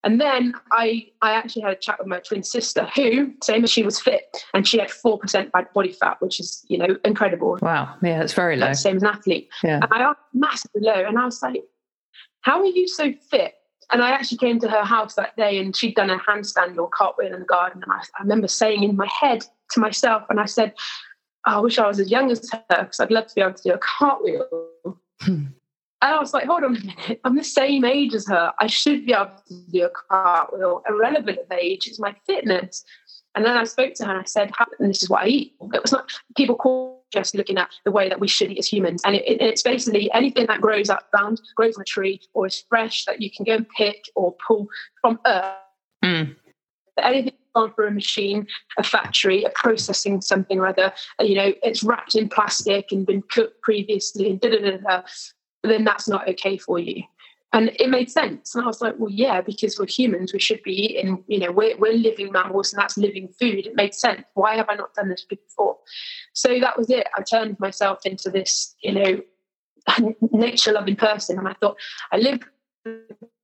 And 0.03 0.19
then 0.19 0.53
I, 0.71 1.07
I 1.21 1.33
actually 1.33 1.61
had 1.61 1.71
a 1.71 1.77
chat 1.77 1.97
with 1.97 2.07
my 2.07 2.19
twin 2.19 2.43
sister, 2.43 2.89
who, 2.95 3.33
same 3.41 3.63
as 3.63 3.71
she 3.71 3.83
was 3.83 3.99
fit, 3.99 4.45
and 4.53 4.67
she 4.67 4.77
had 4.77 4.91
four 4.91 5.17
percent 5.17 5.51
body 5.73 5.93
fat, 5.93 6.21
which 6.21 6.39
is 6.39 6.65
you 6.67 6.77
know 6.77 6.97
incredible. 7.05 7.57
Wow, 7.61 7.95
yeah, 8.01 8.19
that's 8.19 8.33
very 8.33 8.57
low. 8.57 8.73
same 8.73 8.97
as 8.97 9.03
an 9.03 9.09
athlete. 9.09 9.49
Yeah, 9.63 9.79
and 9.81 9.87
I 9.91 10.01
asked 10.01 10.19
massively 10.33 10.81
low, 10.81 11.05
and 11.05 11.17
I 11.17 11.25
was 11.25 11.41
like, 11.41 11.63
"How 12.41 12.59
are 12.59 12.65
you 12.65 12.87
so 12.87 13.13
fit?" 13.29 13.53
And 13.91 14.01
I 14.01 14.11
actually 14.11 14.39
came 14.39 14.59
to 14.59 14.69
her 14.69 14.83
house 14.83 15.15
that 15.15 15.37
day, 15.37 15.57
and 15.59 15.75
she'd 15.75 15.95
done 15.95 16.09
a 16.09 16.17
handstand 16.17 16.77
or 16.77 16.89
cartwheel 16.89 17.33
in 17.33 17.39
the 17.39 17.45
garden, 17.45 17.81
and 17.81 17.91
I, 17.91 17.99
I 18.19 18.23
remember 18.23 18.49
saying 18.49 18.83
in 18.83 18.97
my 18.97 19.07
head 19.07 19.45
to 19.71 19.79
myself, 19.79 20.23
and 20.29 20.39
I 20.39 20.45
said, 20.45 20.73
oh, 21.47 21.57
"I 21.57 21.59
wish 21.59 21.79
I 21.79 21.87
was 21.87 22.01
as 22.01 22.11
young 22.11 22.29
as 22.29 22.49
her 22.51 22.63
because 22.69 22.99
I'd 22.99 23.11
love 23.11 23.27
to 23.27 23.35
be 23.35 23.41
able 23.41 23.53
to 23.53 23.63
do 23.63 23.73
a 23.73 23.79
cartwheel." 23.79 24.67
Hmm. 25.21 25.45
And 26.03 26.13
I 26.13 26.19
was 26.19 26.33
like, 26.33 26.47
hold 26.47 26.65
on 26.65 26.75
a 26.75 26.79
minute, 26.79 27.21
I'm 27.23 27.37
the 27.37 27.45
same 27.45 27.85
age 27.85 28.13
as 28.13 28.27
her. 28.27 28.51
I 28.59 28.67
should 28.67 29.05
be 29.05 29.13
able 29.13 29.31
to 29.47 29.53
do 29.71 29.85
a 29.85 29.89
cartwheel. 29.89 30.83
Irrelevant 30.89 31.39
of 31.39 31.51
age, 31.57 31.87
it's 31.87 31.97
my 31.97 32.13
fitness. 32.27 32.83
And 33.35 33.45
then 33.45 33.55
I 33.55 33.63
spoke 33.63 33.93
to 33.95 34.05
her 34.05 34.11
and 34.11 34.19
I 34.19 34.25
said, 34.25 34.51
and 34.79 34.89
this 34.89 35.01
is 35.01 35.09
what 35.09 35.23
I 35.23 35.27
eat. 35.27 35.53
It 35.73 35.81
was 35.81 35.93
not, 35.93 36.11
people 36.35 36.55
call 36.55 37.05
just 37.13 37.35
looking 37.35 37.57
at 37.57 37.69
the 37.85 37.91
way 37.91 38.09
that 38.09 38.19
we 38.19 38.27
should 38.27 38.51
eat 38.51 38.59
as 38.59 38.67
humans. 38.67 39.01
And 39.05 39.15
it, 39.15 39.23
it, 39.25 39.41
it's 39.41 39.61
basically 39.61 40.11
anything 40.11 40.45
that 40.47 40.59
grows 40.59 40.89
up 40.89 41.09
ground, 41.11 41.39
grows 41.55 41.77
on 41.77 41.83
a 41.83 41.85
tree, 41.85 42.19
or 42.33 42.47
is 42.47 42.65
fresh 42.67 43.05
that 43.05 43.21
you 43.21 43.31
can 43.31 43.45
go 43.45 43.53
and 43.53 43.69
pick 43.69 44.03
or 44.13 44.35
pull 44.45 44.67
from 44.99 45.19
earth. 45.25 45.55
Mm. 46.03 46.35
Anything 47.01 47.33
gone 47.55 47.73
through 47.75 47.87
a 47.87 47.91
machine, 47.91 48.45
a 48.77 48.83
factory, 48.83 49.45
a 49.45 49.51
processing 49.51 50.19
something 50.19 50.59
or 50.59 50.67
other, 50.67 50.91
you 51.21 51.35
know, 51.35 51.53
it's 51.63 51.81
wrapped 51.81 52.15
in 52.15 52.27
plastic 52.27 52.91
and 52.91 53.05
been 53.05 53.23
cooked 53.31 53.61
previously 53.61 54.29
and 54.29 54.41
da 54.41 54.49
da 54.49 54.59
da 54.59 54.77
da 54.77 55.03
then 55.63 55.83
that's 55.83 56.07
not 56.07 56.27
okay 56.29 56.57
for 56.57 56.79
you. 56.79 57.03
And 57.53 57.69
it 57.79 57.89
made 57.89 58.09
sense. 58.09 58.55
And 58.55 58.63
I 58.63 58.67
was 58.67 58.81
like, 58.81 58.95
well, 58.97 59.11
yeah, 59.11 59.39
because 59.39 59.77
we're 59.77 59.85
humans, 59.85 60.33
we 60.33 60.39
should 60.39 60.63
be 60.63 60.73
eating, 60.73 61.23
you 61.27 61.37
know, 61.37 61.51
we're, 61.51 61.77
we're 61.77 61.93
living 61.93 62.31
mammals 62.31 62.73
and 62.73 62.81
that's 62.81 62.97
living 62.97 63.29
food. 63.39 63.67
It 63.67 63.75
made 63.75 63.93
sense. 63.93 64.23
Why 64.33 64.55
have 64.55 64.65
I 64.69 64.75
not 64.75 64.95
done 64.95 65.09
this 65.09 65.23
before? 65.23 65.77
So 66.33 66.59
that 66.59 66.75
was 66.75 66.89
it. 66.89 67.07
I 67.15 67.21
turned 67.21 67.59
myself 67.59 67.99
into 68.05 68.31
this, 68.31 68.75
you 68.81 68.93
know, 68.93 69.21
nature 70.31 70.71
loving 70.71 70.95
person. 70.95 71.37
And 71.37 71.47
I 71.47 71.53
thought, 71.61 71.77
I 72.11 72.17
live 72.17 72.39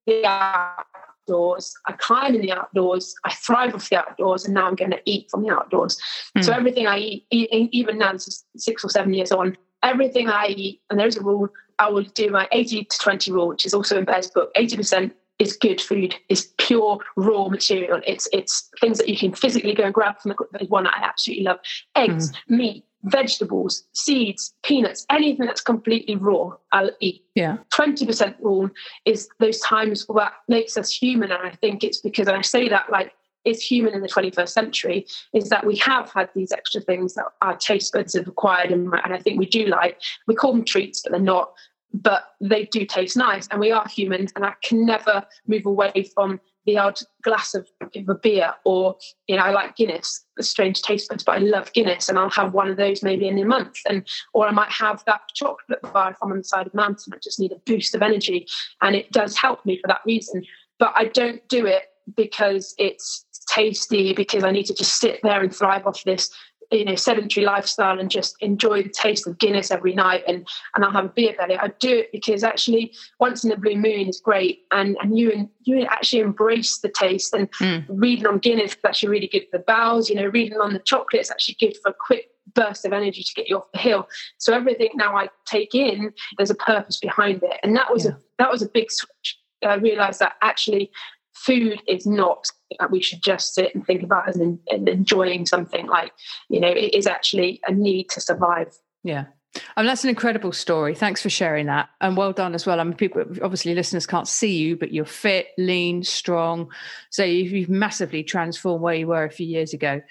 the 0.08 0.26
outdoors, 0.26 1.74
I 1.86 1.92
climb 1.94 2.34
in 2.34 2.42
the 2.42 2.52
outdoors, 2.52 3.14
I 3.26 3.34
thrive 3.34 3.76
off 3.76 3.90
the 3.90 3.98
outdoors, 3.98 4.46
and 4.46 4.56
now 4.56 4.68
I'm 4.68 4.76
going 4.76 4.92
to 4.92 5.02
eat 5.06 5.30
from 5.30 5.44
the 5.44 5.54
outdoors. 5.54 6.00
Mm. 6.36 6.44
So 6.44 6.54
everything 6.54 6.88
I 6.88 6.98
eat, 6.98 7.28
even 7.30 8.00
now, 8.00 8.14
six 8.58 8.84
or 8.84 8.90
seven 8.90 9.14
years 9.14 9.32
on, 9.32 9.56
everything 9.84 10.30
I 10.30 10.48
eat, 10.48 10.82
and 10.90 11.00
there's 11.00 11.18
a 11.18 11.22
rule, 11.22 11.50
I 11.80 11.90
will 11.90 12.04
do 12.04 12.30
my 12.30 12.48
80 12.52 12.86
to 12.86 12.98
20 13.00 13.32
rule, 13.32 13.48
which 13.48 13.66
is 13.66 13.74
also 13.74 13.98
in 13.98 14.06
Bear's 14.06 14.30
book. 14.30 14.54
80% 14.56 15.12
is 15.40 15.56
good 15.56 15.80
food, 15.80 16.16
is 16.28 16.54
pure 16.58 17.00
raw 17.16 17.48
material. 17.48 18.02
It's 18.06 18.28
it's 18.34 18.70
things 18.82 18.98
that 18.98 19.08
you 19.08 19.18
can 19.18 19.34
physically 19.34 19.74
go 19.74 19.86
and 19.86 19.94
grab 19.94 20.20
from 20.20 20.36
the 20.52 20.66
one 20.66 20.84
that 20.84 20.94
I 20.96 21.04
absolutely 21.06 21.46
love. 21.46 21.60
Eggs, 21.96 22.32
mm. 22.32 22.36
meat, 22.50 22.86
vegetables, 23.04 23.84
seeds, 23.94 24.54
peanuts, 24.64 25.06
anything 25.10 25.46
that's 25.46 25.62
completely 25.62 26.16
raw, 26.16 26.52
I'll 26.74 26.92
eat. 27.00 27.24
Yeah. 27.36 27.58
20% 27.74 28.36
rule 28.42 28.70
is 29.06 29.30
those 29.40 29.60
times 29.62 30.06
that 30.08 30.34
makes 30.48 30.78
us 30.78 30.92
human. 30.92 31.32
And 31.32 31.42
I 31.42 31.52
think 31.52 31.84
it's 31.84 32.00
because, 32.00 32.28
and 32.28 32.38
I 32.38 32.42
say 32.42 32.68
that 32.70 32.92
like 32.92 33.14
is 33.46 33.62
human 33.64 33.94
in 33.94 34.02
the 34.02 34.08
21st 34.08 34.50
century 34.50 35.06
is 35.34 35.48
that 35.50 35.66
we 35.66 35.78
have 35.78 36.12
had 36.12 36.30
these 36.36 36.52
extra 36.52 36.82
things 36.82 37.14
that 37.14 37.26
our 37.42 37.56
taste 37.56 37.94
buds 37.94 38.14
have 38.14 38.28
acquired 38.28 38.70
and, 38.70 38.94
and 39.04 39.14
I 39.14 39.18
think 39.18 39.40
we 39.40 39.46
do 39.46 39.66
like 39.68 39.98
we 40.28 40.36
call 40.36 40.52
them 40.52 40.66
treats 40.66 41.02
but 41.02 41.14
they're 41.14 41.22
not 41.22 41.54
but 41.94 42.24
they 42.40 42.66
do 42.66 42.86
taste 42.86 43.18
nice 43.18 43.48
and 43.50 43.60
we 43.60 43.72
are 43.72 43.88
humans 43.88 44.32
and 44.36 44.46
I 44.46 44.54
can 44.64 44.86
never 44.86 45.26
move 45.48 45.66
away 45.66 46.10
from 46.14 46.40
the 46.66 46.78
odd 46.78 47.00
glass 47.24 47.56
of, 47.56 47.68
of 47.82 48.10
a 48.10 48.16
beer 48.16 48.54
or 48.64 48.96
you 49.28 49.36
know 49.36 49.44
I 49.44 49.52
like 49.52 49.76
Guinness 49.76 50.26
a 50.38 50.44
strange 50.44 50.82
taste 50.82 51.10
buds 51.10 51.24
but 51.24 51.36
I 51.36 51.40
love 51.40 51.74
Guinness 51.74 52.10
and 52.10 52.20
I'll 52.20 52.30
have 52.30 52.54
one 52.54 52.70
of 52.70 52.78
those 52.78 53.02
maybe 53.02 53.28
in 53.28 53.40
a 53.40 53.46
month 53.46 53.78
and 53.88 54.08
or 54.34 54.48
I 54.48 54.52
might 54.52 54.72
have 54.72 55.04
that 55.06 55.22
chocolate 55.34 55.82
bar 55.82 56.12
if 56.12 56.18
I'm 56.22 56.32
on 56.32 56.38
the 56.38 56.44
side 56.44 56.68
of 56.68 56.74
the 56.74 56.78
mountain. 56.78 57.14
I 57.14 57.18
just 57.24 57.40
need 57.40 57.52
a 57.52 57.60
boost 57.66 57.96
of 57.96 58.02
energy 58.02 58.46
and 58.82 58.96
it 58.96 59.12
does 59.12 59.36
help 59.38 59.66
me 59.66 59.80
for 59.82 59.88
that 59.88 60.02
reason. 60.06 60.44
But 60.78 60.94
I 60.96 61.06
don't 61.06 61.46
do 61.50 61.66
it 61.66 61.86
because 62.16 62.76
it's 62.78 63.26
tasty 63.50 64.14
because 64.14 64.44
I 64.44 64.52
need 64.52 64.66
to 64.66 64.74
just 64.74 65.00
sit 65.00 65.20
there 65.24 65.42
and 65.42 65.54
thrive 65.54 65.88
off 65.88 66.04
this 66.04 66.30
you 66.72 66.86
know 66.86 66.96
sedentary 66.96 67.46
lifestyle 67.46 68.00
and 68.00 68.12
just 68.12 68.36
enjoy 68.42 68.84
the 68.84 68.90
taste 68.90 69.26
of 69.28 69.38
Guinness 69.38 69.72
every 69.72 69.94
night 69.94 70.24
and 70.28 70.48
and 70.76 70.86
I'll 70.86 70.92
have 70.92 71.06
a 71.06 71.10
beer 71.10 71.34
belly. 71.38 71.58
I 71.58 71.70
do 71.80 72.00
it 72.00 72.12
because 72.12 72.44
actually 72.44 72.94
once 73.20 73.44
in 73.44 73.52
a 73.52 73.58
blue 73.58 73.76
moon 73.76 74.08
is 74.08 74.20
great 74.20 74.62
and 74.72 74.98
and 75.02 75.18
you 75.18 75.32
and 75.32 75.50
you 75.64 75.82
actually 75.84 76.20
embrace 76.20 76.78
the 76.80 76.90
taste 76.90 77.34
and 77.34 77.52
mm. 77.54 77.86
reading 77.90 78.28
on 78.28 78.40
Guinness 78.40 78.72
is 78.74 78.78
actually 78.86 79.10
really 79.10 79.28
good 79.28 79.46
for 79.52 79.58
the 79.58 79.64
bowels. 79.64 80.10
You 80.10 80.16
know, 80.16 80.28
reading 80.28 80.60
on 80.60 80.74
the 80.74 80.80
chocolate 80.80 81.22
is 81.22 81.32
actually 81.32 81.58
good 81.60 81.76
for 81.82 81.90
a 81.90 81.96
quick 82.00 82.30
burst 82.54 82.86
of 82.86 82.94
energy 82.94 83.24
to 83.24 83.34
get 83.36 83.50
you 83.50 83.58
off 83.58 83.72
the 83.74 83.80
hill. 83.80 84.08
So 84.38 84.54
everything 84.54 84.90
now 84.96 85.16
I 85.16 85.30
take 85.46 85.76
in, 85.76 86.14
there's 86.38 86.50
a 86.50 86.56
purpose 86.56 87.00
behind 87.00 87.44
it, 87.44 87.60
and 87.64 87.76
that 87.76 87.92
was 87.92 88.06
yeah. 88.06 88.12
a 88.12 88.16
that 88.38 88.52
was 88.52 88.62
a 88.62 88.70
big 88.70 88.92
switch. 88.92 89.38
I 89.64 89.76
realized 89.76 90.20
that 90.20 90.34
actually 90.42 90.92
food 91.34 91.82
is 91.88 92.06
not 92.06 92.48
we 92.90 93.02
should 93.02 93.22
just 93.22 93.54
sit 93.54 93.74
and 93.74 93.86
think 93.86 94.04
about 94.04 94.30
as 94.30 94.38
an, 94.38 94.60
enjoying 94.70 95.46
something 95.46 95.88
like 95.88 96.12
you 96.50 96.60
know 96.60 96.70
it 96.70 96.94
is 96.94 97.08
actually 97.08 97.60
a 97.68 97.72
need 97.72 98.10
to 98.10 98.22
survive. 98.22 98.74
Yeah 99.04 99.26
I 99.76 99.82
mean, 99.82 99.88
that's 99.88 100.04
an 100.04 100.10
incredible 100.10 100.52
story. 100.52 100.94
Thanks 100.94 101.24
for 101.24 101.30
sharing 101.30 101.66
that. 101.66 101.90
And 102.02 102.16
well 102.16 102.32
done 102.32 102.54
as 102.54 102.68
well. 102.68 102.80
I 102.80 102.84
mean, 102.84 102.94
people, 102.94 103.24
obviously, 103.42 103.74
listeners 103.74 104.06
can't 104.06 104.28
see 104.28 104.56
you, 104.56 104.78
but 104.78 104.94
you're 104.94 105.06
fit, 105.06 105.48
lean, 105.58 106.04
strong. 106.04 106.70
So 107.10 107.24
you've 107.24 107.70
massively 107.70 108.24
transformed 108.24 108.84
where 108.84 108.94
you 108.94 109.08
were 109.08 109.24
a 109.24 109.32
few 109.32 109.48
years 109.48 109.74
ago. 109.74 110.02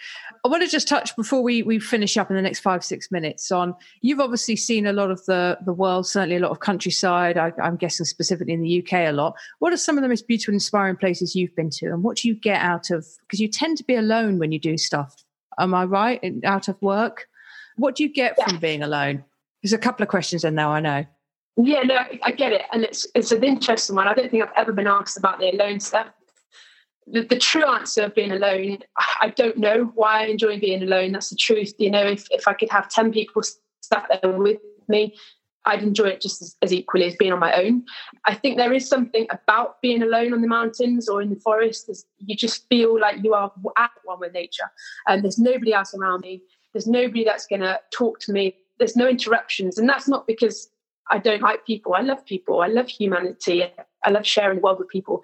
I 0.45 0.49
want 0.49 0.65
to 0.65 0.69
just 0.69 0.89
touch 0.89 1.15
before 1.15 1.43
we, 1.43 1.63
we 1.63 1.79
finish 1.79 2.17
up 2.17 2.31
in 2.31 2.37
the 2.37 2.43
next 2.43 2.61
five, 2.61 2.85
six 2.85 3.13
minutes 3.13 3.53
on 3.53 3.75
you've 4.01 4.21
obviously 4.21 4.57
seen 4.57 4.87
a 4.87 4.93
lot 4.93 5.11
of 5.11 5.25
the, 5.27 5.59
the 5.65 5.73
world, 5.73 6.07
certainly 6.07 6.37
a 6.37 6.41
lot 6.41 6.51
of 6.51 6.61
countryside. 6.61 7.39
I, 7.39 7.53
I'm 7.63 7.77
guessing 7.77 8.07
specifically 8.07 8.55
in 8.55 8.63
the 8.63 8.83
UK 8.83 9.09
a 9.09 9.13
lot. 9.13 9.35
What 9.61 9.73
are 9.73 9.77
some 9.77 9.97
of 9.97 10.03
the 10.03 10.09
most 10.09 10.27
beautiful, 10.27 10.55
inspiring 10.55 10.97
places 10.97 11.37
you've 11.37 11.55
been 11.55 11.71
to? 11.71 11.87
And 11.87 12.03
what 12.03 12.17
do 12.17 12.29
you 12.29 12.35
get 12.35 12.61
out 12.61 12.91
of, 12.91 13.07
because 13.23 13.39
you 13.39 13.49
tend 13.49 13.79
to 13.79 13.85
be 13.85 13.95
alone 13.95 14.39
when 14.39 14.51
you 14.51 14.59
do 14.59 14.77
stuff. 14.77 15.25
Am 15.61 15.75
I 15.75 15.85
right? 15.85 16.21
Out 16.45 16.69
of 16.69 16.81
work? 16.83 17.29
What 17.77 17.95
do 17.95 18.03
you 18.03 18.13
get 18.13 18.35
yeah. 18.39 18.47
from 18.47 18.59
being 18.59 18.83
alone? 18.83 19.25
There's 19.63 19.73
a 19.73 19.79
couple 19.79 20.03
of 20.03 20.09
questions 20.09 20.45
in 20.45 20.55
there, 20.55 20.67
I 20.67 20.81
know. 20.81 21.05
Yeah, 21.57 21.83
no, 21.83 21.99
I 22.23 22.31
get 22.31 22.53
it. 22.53 22.63
And 22.73 22.85
it's 22.85 23.07
it's 23.15 23.33
an 23.33 23.43
interesting 23.43 23.97
one. 23.97 24.07
I 24.07 24.15
don't 24.15 24.31
think 24.31 24.45
I've 24.45 24.53
ever 24.57 24.73
been 24.73 24.87
asked 24.87 25.19
about 25.19 25.41
the 25.41 25.51
alone 25.51 25.81
stuff. 25.81 26.07
The, 27.09 27.23
the 27.23 27.39
true 27.39 27.65
answer 27.65 28.03
of 28.05 28.15
being 28.15 28.31
alone, 28.31 28.79
I 29.21 29.31
don't 29.31 29.57
know 29.57 29.91
why 29.95 30.23
I 30.23 30.27
enjoy 30.27 30.61
being 30.61 30.83
alone. 30.83 31.13
That's 31.13 31.31
the 31.31 31.37
truth. 31.37 31.73
You 31.79 31.91
know, 31.91 32.07
if, 32.07 32.27
if 32.31 32.47
I 32.47 32.53
could 32.53 32.71
have 32.71 32.89
10 32.89 33.13
people 33.13 33.43
sat 33.81 34.07
there 34.23 34.31
with 34.31 34.59
me, 34.89 35.17
I'd 35.65 35.83
enjoy 35.83 36.09
it 36.09 36.21
just 36.21 36.43
as, 36.43 36.57
as, 36.63 36.73
equally 36.73 37.07
as 37.07 37.17
being 37.17 37.33
on 37.33 37.39
my 37.41 37.53
own. 37.55 37.85
I 38.25 38.35
think 38.35 38.57
there 38.57 38.73
is 38.73 38.89
something 38.89 39.27
about 39.31 39.81
being 39.83 40.03
alone 40.03 40.33
on 40.33 40.43
the 40.43 40.49
mountains 40.49 41.09
or 41.09 41.23
in 41.23 41.31
the 41.31 41.41
forest. 41.41 41.91
You 42.19 42.37
just 42.37 42.69
feel 42.69 43.01
like 43.01 43.25
you 43.25 43.35
are 43.35 43.51
at 43.77 43.91
one 44.05 44.21
with 44.21 44.33
nature, 44.33 44.71
and 45.07 45.25
there's 45.25 45.39
nobody 45.39 45.73
else 45.73 45.95
around 45.95 46.21
me. 46.21 46.43
There's 46.73 46.87
nobody 46.87 47.25
that's 47.25 47.47
going 47.47 47.63
to 47.63 47.81
talk 47.91 48.21
to 48.21 48.33
me 48.33 48.55
there's 48.79 48.97
no 48.97 49.09
interruptions. 49.09 49.79
And 49.79 49.89
that's 49.89 50.09
not 50.09 50.27
because 50.27 50.71
I 51.11 51.19
don't 51.19 51.43
like 51.43 51.67
people. 51.67 51.95
I 51.95 52.03
love 52.03 52.25
people. 52.25 52.61
I 52.61 52.69
love 52.69 52.89
humanity. 52.89 53.65
I 54.05 54.11
love 54.11 54.27
sharing 54.27 54.57
the 54.57 54.63
world 54.63 54.79
with 54.79 54.89
people. 54.89 55.23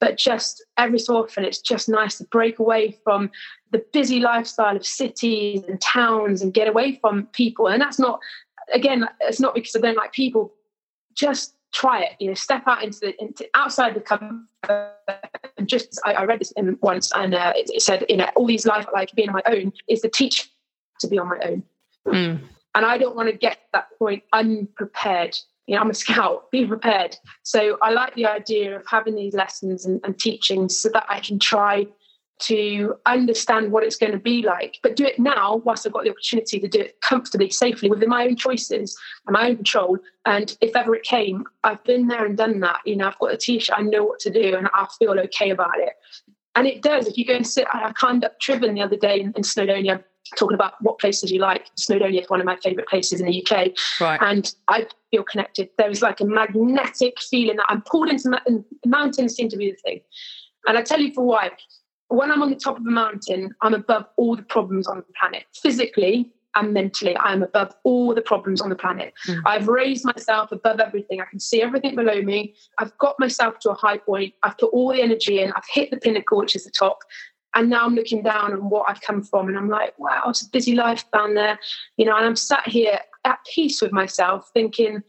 But 0.00 0.18
just 0.18 0.64
every 0.76 0.98
so 0.98 1.16
often, 1.16 1.44
it's 1.44 1.60
just 1.60 1.88
nice 1.88 2.18
to 2.18 2.24
break 2.24 2.58
away 2.58 2.98
from 3.04 3.30
the 3.70 3.84
busy 3.92 4.20
lifestyle 4.20 4.76
of 4.76 4.84
cities 4.84 5.62
and 5.66 5.80
towns 5.80 6.42
and 6.42 6.52
get 6.52 6.68
away 6.68 6.98
from 7.00 7.26
people. 7.32 7.68
And 7.68 7.80
that's 7.80 7.98
not, 7.98 8.20
again, 8.72 9.08
it's 9.20 9.40
not 9.40 9.54
because 9.54 9.74
I 9.76 9.80
don't 9.80 9.96
like 9.96 10.12
people. 10.12 10.52
Just 11.14 11.54
try 11.72 12.02
it. 12.02 12.12
You 12.18 12.28
know, 12.28 12.34
step 12.34 12.64
out 12.66 12.82
into 12.82 13.00
the 13.00 13.22
into 13.22 13.46
outside 13.54 13.94
the 13.94 14.00
comfort. 14.00 14.48
And 15.56 15.68
just, 15.68 16.00
I, 16.04 16.14
I 16.14 16.24
read 16.24 16.40
this 16.40 16.52
in 16.52 16.78
once, 16.80 17.12
and 17.14 17.34
uh, 17.34 17.52
it, 17.54 17.70
it, 17.72 17.82
said, 17.82 18.04
you 18.08 18.16
know, 18.16 18.28
all 18.34 18.46
these 18.46 18.66
life 18.66 18.86
like 18.92 19.12
being 19.14 19.28
on 19.28 19.34
my 19.34 19.42
own 19.46 19.72
is 19.88 20.02
the 20.02 20.08
teach 20.08 20.50
to 21.00 21.08
be 21.08 21.18
on 21.18 21.28
my 21.28 21.38
own. 21.44 21.62
Mm. 22.06 22.40
And 22.74 22.84
I 22.84 22.98
don't 22.98 23.16
want 23.16 23.28
to 23.28 23.36
get 23.36 23.54
to 23.54 23.66
that 23.74 23.88
point 23.98 24.22
unprepared. 24.32 25.36
You 25.66 25.76
know, 25.76 25.82
I'm 25.82 25.90
a 25.90 25.94
scout, 25.94 26.50
be 26.50 26.66
prepared. 26.66 27.16
So 27.42 27.78
I 27.80 27.90
like 27.90 28.14
the 28.14 28.26
idea 28.26 28.76
of 28.76 28.84
having 28.86 29.14
these 29.14 29.34
lessons 29.34 29.86
and, 29.86 30.00
and 30.04 30.18
teaching 30.18 30.68
so 30.68 30.90
that 30.90 31.06
I 31.08 31.20
can 31.20 31.38
try 31.38 31.86
to 32.40 32.96
understand 33.06 33.70
what 33.70 33.84
it's 33.84 33.96
going 33.96 34.12
to 34.12 34.18
be 34.18 34.42
like, 34.42 34.78
but 34.82 34.96
do 34.96 35.04
it 35.04 35.18
now 35.18 35.62
whilst 35.64 35.86
I've 35.86 35.92
got 35.92 36.04
the 36.04 36.10
opportunity 36.10 36.58
to 36.58 36.68
do 36.68 36.80
it 36.80 37.00
comfortably, 37.00 37.50
safely 37.50 37.88
within 37.88 38.08
my 38.08 38.24
own 38.24 38.36
choices 38.36 38.98
and 39.26 39.34
my 39.34 39.48
own 39.48 39.56
control. 39.56 39.98
And 40.26 40.56
if 40.60 40.74
ever 40.74 40.96
it 40.96 41.04
came, 41.04 41.44
I've 41.62 41.82
been 41.84 42.08
there 42.08 42.26
and 42.26 42.36
done 42.36 42.60
that. 42.60 42.80
You 42.84 42.96
know, 42.96 43.06
I've 43.06 43.18
got 43.18 43.32
a 43.32 43.36
t-shirt, 43.36 43.78
I 43.78 43.82
know 43.82 44.04
what 44.04 44.18
to 44.20 44.30
do, 44.30 44.56
and 44.56 44.68
I 44.74 44.86
feel 44.98 45.18
okay 45.20 45.50
about 45.50 45.78
it. 45.78 45.92
And 46.56 46.66
it 46.66 46.82
does. 46.82 47.06
If 47.06 47.16
you 47.16 47.24
go 47.24 47.34
and 47.34 47.46
sit, 47.46 47.66
I 47.72 47.92
climbed 47.92 48.24
up 48.24 48.40
Tryfan 48.40 48.74
the 48.74 48.82
other 48.82 48.96
day 48.96 49.20
in, 49.20 49.32
in 49.36 49.42
Snowdonia 49.42 50.02
talking 50.36 50.54
about 50.54 50.74
what 50.80 50.98
places 50.98 51.30
you 51.30 51.40
like. 51.40 51.68
Snowdonia 51.76 52.22
is 52.22 52.30
one 52.30 52.40
of 52.40 52.46
my 52.46 52.56
favourite 52.56 52.88
places 52.88 53.20
in 53.20 53.26
the 53.26 53.46
UK. 53.46 53.72
Right. 54.00 54.20
And 54.22 54.52
I 54.68 54.86
feel 55.10 55.22
connected. 55.24 55.68
There 55.78 55.90
is 55.90 56.02
like 56.02 56.20
a 56.20 56.24
magnetic 56.24 57.20
feeling 57.20 57.56
that 57.56 57.66
I'm 57.68 57.82
pulled 57.82 58.08
into 58.08 58.30
the 58.30 58.64
mountains 58.86 59.34
seem 59.34 59.48
to 59.50 59.56
be 59.56 59.70
the 59.70 59.76
thing. 59.76 60.00
And 60.66 60.78
I 60.78 60.82
tell 60.82 61.00
you 61.00 61.12
for 61.12 61.24
why. 61.24 61.50
When 62.08 62.30
I'm 62.30 62.42
on 62.42 62.50
the 62.50 62.56
top 62.56 62.78
of 62.78 62.86
a 62.86 62.90
mountain, 62.90 63.54
I'm 63.62 63.74
above 63.74 64.06
all 64.16 64.36
the 64.36 64.42
problems 64.42 64.86
on 64.86 64.98
the 64.98 65.04
planet. 65.18 65.44
Physically 65.62 66.32
and 66.56 66.72
mentally, 66.72 67.16
I 67.16 67.32
am 67.32 67.42
above 67.42 67.74
all 67.82 68.14
the 68.14 68.22
problems 68.22 68.60
on 68.60 68.68
the 68.68 68.76
planet. 68.76 69.12
Mm. 69.26 69.42
I've 69.44 69.68
raised 69.68 70.04
myself 70.04 70.52
above 70.52 70.80
everything. 70.80 71.20
I 71.20 71.24
can 71.24 71.40
see 71.40 71.62
everything 71.62 71.96
below 71.96 72.22
me. 72.22 72.54
I've 72.78 72.96
got 72.98 73.18
myself 73.18 73.58
to 73.60 73.70
a 73.70 73.74
high 73.74 73.98
point. 73.98 74.34
I've 74.42 74.56
put 74.58 74.72
all 74.72 74.92
the 74.92 75.02
energy 75.02 75.40
in. 75.40 75.52
I've 75.52 75.64
hit 75.72 75.90
the 75.90 75.96
pinnacle, 75.96 76.38
which 76.38 76.54
is 76.54 76.64
the 76.64 76.70
top. 76.70 76.98
And 77.54 77.70
now 77.70 77.84
I'm 77.84 77.94
looking 77.94 78.22
down 78.22 78.52
on 78.52 78.68
what 78.70 78.88
I've 78.88 79.00
come 79.00 79.22
from, 79.22 79.48
and 79.48 79.56
I'm 79.56 79.68
like, 79.68 79.98
wow, 79.98 80.24
it's 80.28 80.42
a 80.42 80.50
busy 80.50 80.74
life 80.74 81.04
down 81.12 81.34
there, 81.34 81.58
you 81.96 82.04
know. 82.04 82.16
And 82.16 82.26
I'm 82.26 82.36
sat 82.36 82.66
here 82.66 82.98
at 83.24 83.38
peace 83.52 83.80
with 83.80 83.92
myself, 83.92 84.50
thinking, 84.52 85.02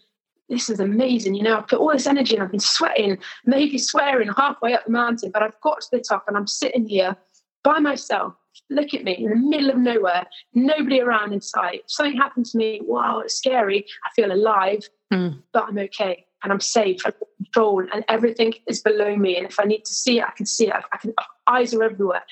this 0.50 0.70
is 0.70 0.80
amazing. 0.80 1.36
You 1.36 1.44
know, 1.44 1.58
I've 1.58 1.68
put 1.68 1.80
all 1.80 1.92
this 1.92 2.08
energy 2.08 2.36
and 2.36 2.44
I've 2.44 2.52
been 2.52 2.60
sweating, 2.60 3.18
maybe 3.46 3.78
swearing 3.78 4.30
halfway 4.36 4.74
up 4.74 4.86
the 4.86 4.92
mountain, 4.92 5.32
but 5.32 5.42
I've 5.42 5.60
got 5.62 5.82
to 5.82 5.88
the 5.92 6.02
top 6.08 6.26
and 6.28 6.38
I'm 6.38 6.48
sitting 6.48 6.88
here 6.88 7.16
by 7.64 7.80
myself. 7.80 8.36
Look 8.70 8.94
at 8.94 9.04
me 9.04 9.14
in 9.14 9.30
the 9.30 9.36
middle 9.36 9.72
of 9.72 9.78
nowhere, 9.78 10.26
nobody 10.54 11.02
around 11.02 11.34
in 11.34 11.42
sight. 11.42 11.82
If 11.84 11.92
something 11.92 12.16
happened 12.16 12.46
to 12.48 12.58
me, 12.58 12.80
wow, 12.84 13.20
it's 13.20 13.36
scary. 13.36 13.86
I 14.06 14.10
feel 14.16 14.32
alive, 14.32 14.88
mm. 15.12 15.42
but 15.52 15.66
I'm 15.68 15.78
okay 15.80 16.26
and 16.46 16.54
I'm 16.54 16.62
safe, 16.62 17.02
I'm 17.06 17.14
control, 17.44 17.84
and 17.92 18.06
everything 18.08 18.54
is 18.68 18.82
below 18.82 19.16
me. 19.16 19.36
And 19.36 19.48
if 19.48 19.60
I 19.60 19.64
need 19.64 19.84
to 19.84 19.94
see 19.94 20.20
it, 20.20 20.26
I 20.26 20.32
can 20.38 20.46
see 20.46 20.68
it. 20.68 20.74
I 20.94 20.98
can 20.98 21.14
eyes 21.48 21.74
are 21.74 21.84
everywhere. 21.84 22.24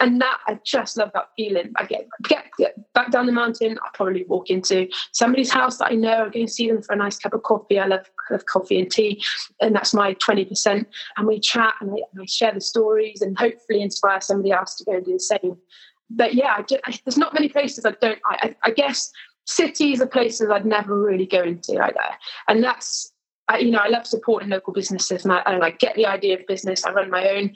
And 0.00 0.20
that 0.20 0.38
I 0.46 0.58
just 0.64 0.96
love 0.96 1.10
that 1.14 1.28
feeling. 1.36 1.72
I 1.76 1.84
get, 1.84 2.06
get, 2.24 2.46
get 2.58 2.92
back 2.94 3.12
down 3.12 3.26
the 3.26 3.32
mountain. 3.32 3.78
I 3.84 3.88
probably 3.94 4.24
walk 4.24 4.50
into 4.50 4.88
somebody's 5.12 5.52
house 5.52 5.78
that 5.78 5.90
I 5.92 5.94
know. 5.94 6.24
I'm 6.24 6.30
going 6.30 6.46
to 6.46 6.52
see 6.52 6.68
them 6.68 6.82
for 6.82 6.92
a 6.92 6.96
nice 6.96 7.18
cup 7.18 7.32
of 7.32 7.44
coffee. 7.44 7.78
I 7.78 7.86
love, 7.86 8.08
love 8.30 8.44
coffee 8.46 8.80
and 8.80 8.90
tea, 8.90 9.22
and 9.60 9.74
that's 9.74 9.94
my 9.94 10.14
twenty 10.14 10.44
percent. 10.44 10.88
And 11.16 11.28
we 11.28 11.38
chat 11.38 11.74
and 11.80 11.90
I, 11.92 12.02
and 12.12 12.22
I, 12.22 12.26
share 12.26 12.52
the 12.52 12.60
stories 12.60 13.22
and 13.22 13.38
hopefully 13.38 13.82
inspire 13.82 14.20
somebody 14.20 14.50
else 14.50 14.74
to 14.76 14.84
go 14.84 14.92
and 14.96 15.04
do 15.04 15.12
the 15.14 15.20
same. 15.20 15.56
But 16.10 16.34
yeah, 16.34 16.54
I 16.58 16.62
just, 16.62 16.80
I, 16.86 16.98
there's 17.04 17.18
not 17.18 17.34
many 17.34 17.48
places 17.48 17.84
I 17.84 17.92
don't. 18.00 18.18
I, 18.26 18.56
I 18.64 18.70
guess 18.70 19.12
cities 19.46 20.00
are 20.00 20.06
places 20.06 20.50
I'd 20.50 20.66
never 20.66 20.98
really 20.98 21.26
go 21.26 21.42
into 21.42 21.72
either. 21.82 21.98
and 22.48 22.62
that's 22.62 23.12
I, 23.48 23.58
you 23.58 23.70
know, 23.70 23.78
I 23.78 23.88
love 23.88 24.06
supporting 24.06 24.50
local 24.50 24.72
businesses 24.72 25.24
and 25.24 25.32
I, 25.32 25.42
and 25.46 25.64
I, 25.64 25.70
get 25.70 25.96
the 25.96 26.06
idea 26.06 26.38
of 26.38 26.46
business. 26.46 26.84
I 26.84 26.92
run 26.92 27.10
my 27.10 27.28
own. 27.30 27.54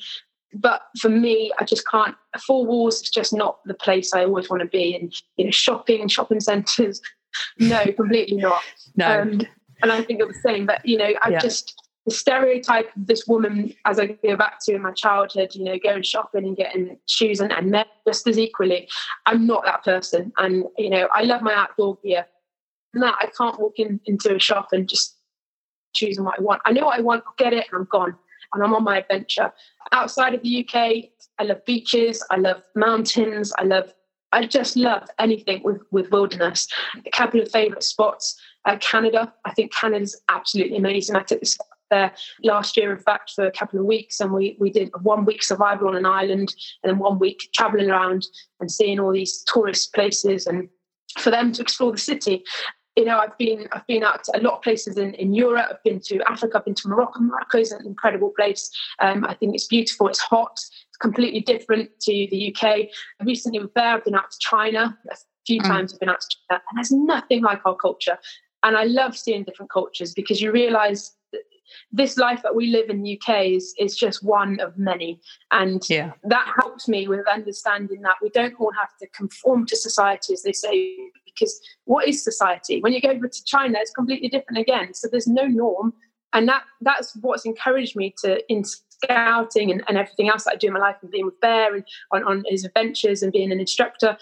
But 0.54 0.82
for 1.00 1.08
me, 1.08 1.50
I 1.58 1.64
just 1.64 1.88
can't, 1.88 2.14
four 2.46 2.66
walls 2.66 3.02
is 3.02 3.10
just 3.10 3.32
not 3.32 3.58
the 3.64 3.74
place 3.74 4.12
I 4.12 4.24
always 4.24 4.50
want 4.50 4.62
to 4.62 4.68
be. 4.68 4.94
And, 4.94 5.14
you 5.36 5.46
know, 5.46 5.50
shopping 5.50 6.00
and 6.00 6.10
shopping 6.10 6.40
centres, 6.40 7.00
no, 7.58 7.84
completely 7.92 8.36
not. 8.36 8.62
No. 8.96 9.22
Um, 9.22 9.40
and 9.82 9.90
I 9.90 10.02
think 10.02 10.20
it 10.20 10.26
was 10.26 10.36
the 10.36 10.48
same. 10.48 10.66
But, 10.66 10.84
you 10.84 10.98
know, 10.98 11.12
I 11.22 11.30
yeah. 11.30 11.38
just, 11.38 11.74
the 12.04 12.12
stereotype 12.12 12.94
of 12.96 13.06
this 13.06 13.26
woman, 13.26 13.74
as 13.84 13.98
I 13.98 14.06
go 14.06 14.36
back 14.36 14.58
to 14.64 14.74
in 14.74 14.82
my 14.82 14.92
childhood, 14.92 15.54
you 15.54 15.64
know, 15.64 15.78
going 15.78 16.02
shopping 16.02 16.44
and 16.44 16.56
getting 16.56 16.98
shoes 17.06 17.40
and, 17.40 17.52
and 17.52 17.70
men 17.70 17.86
just 18.06 18.26
as 18.26 18.38
equally. 18.38 18.88
I'm 19.26 19.46
not 19.46 19.64
that 19.64 19.84
person. 19.84 20.32
And, 20.38 20.64
you 20.76 20.90
know, 20.90 21.08
I 21.14 21.22
love 21.22 21.42
my 21.42 21.54
outdoor 21.54 21.98
gear. 22.02 22.26
And 22.94 23.02
that 23.02 23.14
I 23.20 23.28
can't 23.38 23.58
walk 23.60 23.74
in, 23.78 24.00
into 24.04 24.34
a 24.34 24.38
shop 24.38 24.68
and 24.72 24.88
just 24.88 25.16
choosing 25.92 26.24
what 26.24 26.38
I 26.38 26.42
want. 26.42 26.62
I 26.64 26.72
know 26.72 26.86
what 26.86 26.98
I 26.98 27.02
want, 27.02 27.24
I'll 27.26 27.34
get 27.36 27.52
it, 27.52 27.66
and 27.70 27.80
I'm 27.80 27.88
gone. 27.90 28.16
And 28.54 28.62
I'm 28.62 28.74
on 28.74 28.84
my 28.84 28.98
adventure. 28.98 29.52
Outside 29.92 30.34
of 30.34 30.42
the 30.42 30.66
UK, 30.66 31.04
I 31.38 31.44
love 31.44 31.64
beaches, 31.64 32.24
I 32.30 32.36
love 32.36 32.62
mountains, 32.74 33.52
I 33.58 33.64
love 33.64 33.92
I 34.34 34.46
just 34.46 34.76
love 34.76 35.06
anything 35.18 35.62
with, 35.62 35.82
with 35.90 36.10
wilderness. 36.10 36.66
A 37.04 37.10
couple 37.10 37.40
of 37.40 37.50
favourite 37.50 37.82
spots, 37.82 38.40
uh, 38.64 38.78
Canada. 38.78 39.30
I 39.44 39.52
think 39.52 39.74
Canada's 39.74 40.18
absolutely 40.30 40.78
amazing. 40.78 41.16
I 41.16 41.22
took 41.22 41.40
this 41.40 41.58
there 41.90 42.12
last 42.42 42.76
year, 42.76 42.90
in 42.90 42.98
fact, 42.98 43.32
for 43.36 43.46
a 43.46 43.52
couple 43.52 43.78
of 43.78 43.84
weeks, 43.84 44.20
and 44.20 44.32
we, 44.32 44.56
we 44.58 44.70
did 44.70 44.90
one 45.02 45.26
week 45.26 45.42
survival 45.42 45.88
on 45.88 45.96
an 45.96 46.06
island 46.06 46.54
and 46.82 46.90
then 46.90 46.98
one 46.98 47.18
week 47.18 47.50
traveling 47.52 47.90
around 47.90 48.26
and 48.58 48.72
seeing 48.72 48.98
all 48.98 49.12
these 49.12 49.44
tourist 49.52 49.92
places 49.92 50.46
and 50.46 50.68
for 51.18 51.30
them 51.30 51.52
to 51.52 51.60
explore 51.60 51.92
the 51.92 51.98
city 51.98 52.42
you 52.96 53.04
know, 53.04 53.18
I've 53.18 53.36
been 53.38 53.68
I've 53.72 53.86
been 53.86 54.04
out 54.04 54.24
to 54.24 54.38
a 54.38 54.40
lot 54.40 54.54
of 54.54 54.62
places 54.62 54.98
in, 54.98 55.14
in 55.14 55.32
Europe. 55.32 55.66
I've 55.70 55.82
been 55.82 56.00
to 56.00 56.20
Africa. 56.30 56.58
I've 56.58 56.64
been 56.64 56.74
to 56.74 56.88
Morocco. 56.88 57.20
Morocco 57.20 57.58
is 57.58 57.72
an 57.72 57.86
incredible 57.86 58.32
place. 58.36 58.70
Um, 58.98 59.24
I 59.24 59.34
think 59.34 59.54
it's 59.54 59.66
beautiful. 59.66 60.08
It's 60.08 60.20
hot. 60.20 60.52
It's 60.52 60.96
completely 61.00 61.40
different 61.40 61.90
to 62.02 62.12
the 62.30 62.54
UK. 62.54 62.88
Recently, 63.24 63.60
with 63.60 63.72
Bear, 63.74 63.94
I've 63.94 64.04
been 64.04 64.14
out 64.14 64.30
to 64.30 64.38
China 64.40 64.98
a 65.10 65.16
few 65.46 65.60
mm. 65.60 65.66
times. 65.66 65.94
I've 65.94 66.00
been 66.00 66.10
out 66.10 66.20
to 66.20 66.36
China, 66.48 66.62
and 66.70 66.78
there's 66.78 66.92
nothing 66.92 67.42
like 67.42 67.64
our 67.64 67.76
culture. 67.76 68.18
And 68.62 68.76
I 68.76 68.84
love 68.84 69.16
seeing 69.16 69.42
different 69.42 69.72
cultures 69.72 70.12
because 70.12 70.40
you 70.40 70.52
realise 70.52 71.16
this 71.90 72.16
life 72.16 72.42
that 72.42 72.54
we 72.54 72.68
live 72.68 72.90
in 72.90 73.02
the 73.02 73.18
UK 73.18 73.46
is 73.46 73.74
is 73.78 73.96
just 73.96 74.22
one 74.22 74.60
of 74.60 74.76
many, 74.76 75.20
and 75.50 75.82
yeah. 75.88 76.12
that 76.24 76.52
helps 76.60 76.88
me 76.88 77.08
with 77.08 77.26
understanding 77.26 78.02
that 78.02 78.16
we 78.22 78.28
don't 78.30 78.54
all 78.60 78.72
have 78.72 78.96
to 79.00 79.06
conform 79.08 79.66
to 79.66 79.76
society, 79.76 80.34
as 80.34 80.42
they 80.42 80.52
say. 80.52 80.96
Because 81.34 81.60
what 81.84 82.08
is 82.08 82.22
society? 82.22 82.80
When 82.80 82.92
you 82.92 83.00
go 83.00 83.10
over 83.10 83.28
to 83.28 83.44
China, 83.44 83.78
it's 83.80 83.92
completely 83.92 84.28
different 84.28 84.58
again. 84.58 84.94
So 84.94 85.08
there's 85.10 85.26
no 85.26 85.46
norm, 85.46 85.92
and 86.32 86.48
that 86.48 86.64
that's 86.80 87.16
what's 87.20 87.44
encouraged 87.44 87.96
me 87.96 88.14
to 88.22 88.40
in 88.52 88.64
scouting 88.64 89.70
and, 89.70 89.82
and 89.88 89.98
everything 89.98 90.28
else 90.28 90.44
that 90.44 90.54
I 90.54 90.56
do 90.56 90.68
in 90.68 90.72
my 90.72 90.80
life 90.80 90.96
and 91.02 91.10
being 91.10 91.26
with 91.26 91.40
Bear 91.40 91.74
and 91.74 91.84
on, 92.12 92.24
on 92.24 92.44
his 92.46 92.64
adventures 92.64 93.22
and 93.22 93.32
being 93.32 93.50
an 93.50 93.60
instructor 93.60 94.16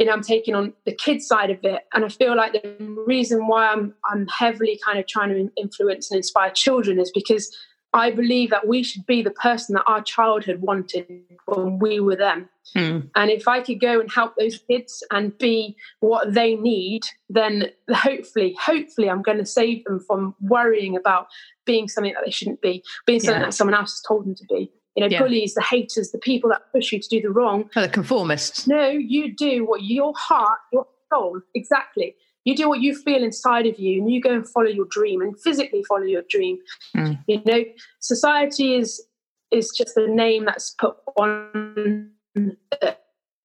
you 0.00 0.06
know, 0.06 0.12
I'm 0.12 0.22
taking 0.22 0.54
on 0.54 0.72
the 0.86 0.94
kids 0.94 1.26
side 1.26 1.50
of 1.50 1.58
it. 1.62 1.82
And 1.92 2.06
I 2.06 2.08
feel 2.08 2.34
like 2.34 2.54
the 2.54 3.04
reason 3.06 3.46
why 3.46 3.68
I'm 3.68 3.92
I'm 4.10 4.26
heavily 4.28 4.80
kind 4.82 4.98
of 4.98 5.06
trying 5.06 5.28
to 5.28 5.50
influence 5.60 6.10
and 6.10 6.16
inspire 6.16 6.50
children 6.50 6.98
is 6.98 7.10
because 7.14 7.54
I 7.92 8.12
believe 8.12 8.50
that 8.50 8.68
we 8.68 8.82
should 8.82 9.04
be 9.06 9.22
the 9.22 9.32
person 9.32 9.74
that 9.74 9.84
our 9.86 10.02
childhood 10.02 10.60
wanted 10.60 11.06
when 11.46 11.78
we 11.78 11.98
were 11.98 12.16
them. 12.16 12.48
Mm. 12.76 13.10
And 13.16 13.30
if 13.30 13.48
I 13.48 13.60
could 13.62 13.80
go 13.80 13.98
and 13.98 14.10
help 14.10 14.34
those 14.36 14.58
kids 14.58 15.02
and 15.10 15.36
be 15.38 15.76
what 15.98 16.32
they 16.32 16.54
need, 16.54 17.02
then 17.28 17.70
hopefully, 17.92 18.56
hopefully, 18.60 19.10
I'm 19.10 19.22
going 19.22 19.38
to 19.38 19.46
save 19.46 19.84
them 19.84 19.98
from 19.98 20.36
worrying 20.40 20.96
about 20.96 21.26
being 21.66 21.88
something 21.88 22.12
that 22.12 22.22
they 22.24 22.30
shouldn't 22.30 22.60
be, 22.60 22.84
being 23.06 23.18
something 23.18 23.40
yeah. 23.40 23.46
that 23.46 23.54
someone 23.54 23.74
else 23.74 23.92
has 23.92 24.02
told 24.06 24.24
them 24.24 24.36
to 24.36 24.44
be 24.48 24.70
you 24.96 25.02
know, 25.02 25.08
yeah. 25.08 25.22
bullies, 25.22 25.54
the 25.54 25.62
haters, 25.62 26.10
the 26.10 26.18
people 26.18 26.50
that 26.50 26.62
push 26.72 26.92
you 26.92 27.00
to 27.00 27.08
do 27.08 27.20
the 27.20 27.30
wrong. 27.30 27.70
Oh, 27.76 27.82
the 27.82 27.88
conformists. 27.88 28.66
No, 28.66 28.88
you 28.88 29.34
do 29.34 29.64
what 29.64 29.82
your 29.82 30.12
heart, 30.16 30.58
your 30.72 30.86
soul, 31.12 31.40
exactly. 31.54 32.16
You 32.44 32.56
do 32.56 32.68
what 32.68 32.80
you 32.80 32.94
feel 32.94 33.22
inside 33.22 33.66
of 33.66 33.78
you, 33.78 34.00
and 34.00 34.10
you 34.12 34.20
go 34.20 34.32
and 34.32 34.48
follow 34.48 34.68
your 34.68 34.86
dream, 34.86 35.20
and 35.20 35.38
physically 35.40 35.84
follow 35.84 36.04
your 36.04 36.22
dream. 36.28 36.58
Mm. 36.96 37.22
You 37.26 37.42
know, 37.44 37.64
society 38.00 38.76
is 38.76 39.02
is 39.50 39.70
just 39.70 39.96
a 39.96 40.06
name 40.06 40.44
that's 40.44 40.70
put 40.70 40.96
on 41.16 42.10
a, 42.36 42.96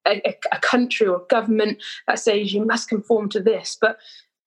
a, 0.07 0.37
a 0.51 0.59
country 0.59 1.07
or 1.07 1.17
a 1.17 1.25
government 1.27 1.81
that 2.07 2.19
says 2.19 2.53
you 2.53 2.65
must 2.65 2.89
conform 2.89 3.29
to 3.29 3.39
this, 3.39 3.77
but 3.79 3.97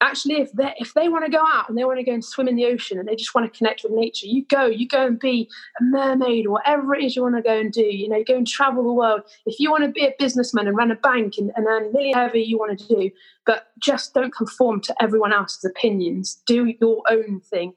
actually 0.01 0.37
if 0.37 0.53
they 0.53 0.73
if 0.79 0.95
they 0.95 1.09
want 1.09 1.25
to 1.25 1.31
go 1.31 1.43
out 1.45 1.69
and 1.69 1.77
they 1.77 1.85
want 1.85 1.99
to 1.99 2.05
go 2.05 2.13
and 2.13 2.25
swim 2.25 2.49
in 2.49 2.57
the 2.57 2.67
ocean 2.67 2.99
and 2.99 3.09
they 3.09 3.17
just 3.17 3.35
want 3.35 3.51
to 3.51 3.59
connect 3.59 3.83
with 3.83 3.93
nature 3.93 4.27
you 4.27 4.45
go 4.47 4.67
you 4.67 4.87
go 4.87 5.07
and 5.07 5.19
be 5.19 5.49
a 5.81 5.85
mermaid 5.85 6.47
or 6.47 6.53
whatever 6.53 6.95
it 6.95 7.05
is 7.05 7.17
you 7.17 7.23
want 7.23 7.35
to 7.35 7.43
go 7.43 7.59
and 7.59 7.73
do 7.73 7.83
you 7.83 8.09
know 8.09 8.23
go 8.27 8.37
and 8.37 8.47
travel 8.47 8.85
the 8.85 8.93
world. 8.93 9.23
If 9.47 9.59
you 9.59 9.71
want 9.71 9.85
to 9.85 9.91
be 9.91 10.05
a 10.05 10.15
businessman 10.19 10.67
and 10.67 10.77
run 10.77 10.91
a 10.91 10.97
bank 10.97 11.35
and, 11.39 11.51
and 11.57 11.67
earn 11.67 11.93
million 11.93 12.17
whatever 12.17 12.37
you 12.37 12.59
want 12.59 12.79
to 12.79 12.87
do 12.87 13.11
but 13.47 13.69
just 13.83 14.15
don't 14.15 14.35
conform 14.35 14.81
to 14.83 14.95
everyone 15.03 15.33
else's 15.33 15.65
opinions. 15.65 16.43
Do 16.47 16.73
your 16.81 17.03
own 17.11 17.41
thing 17.41 17.73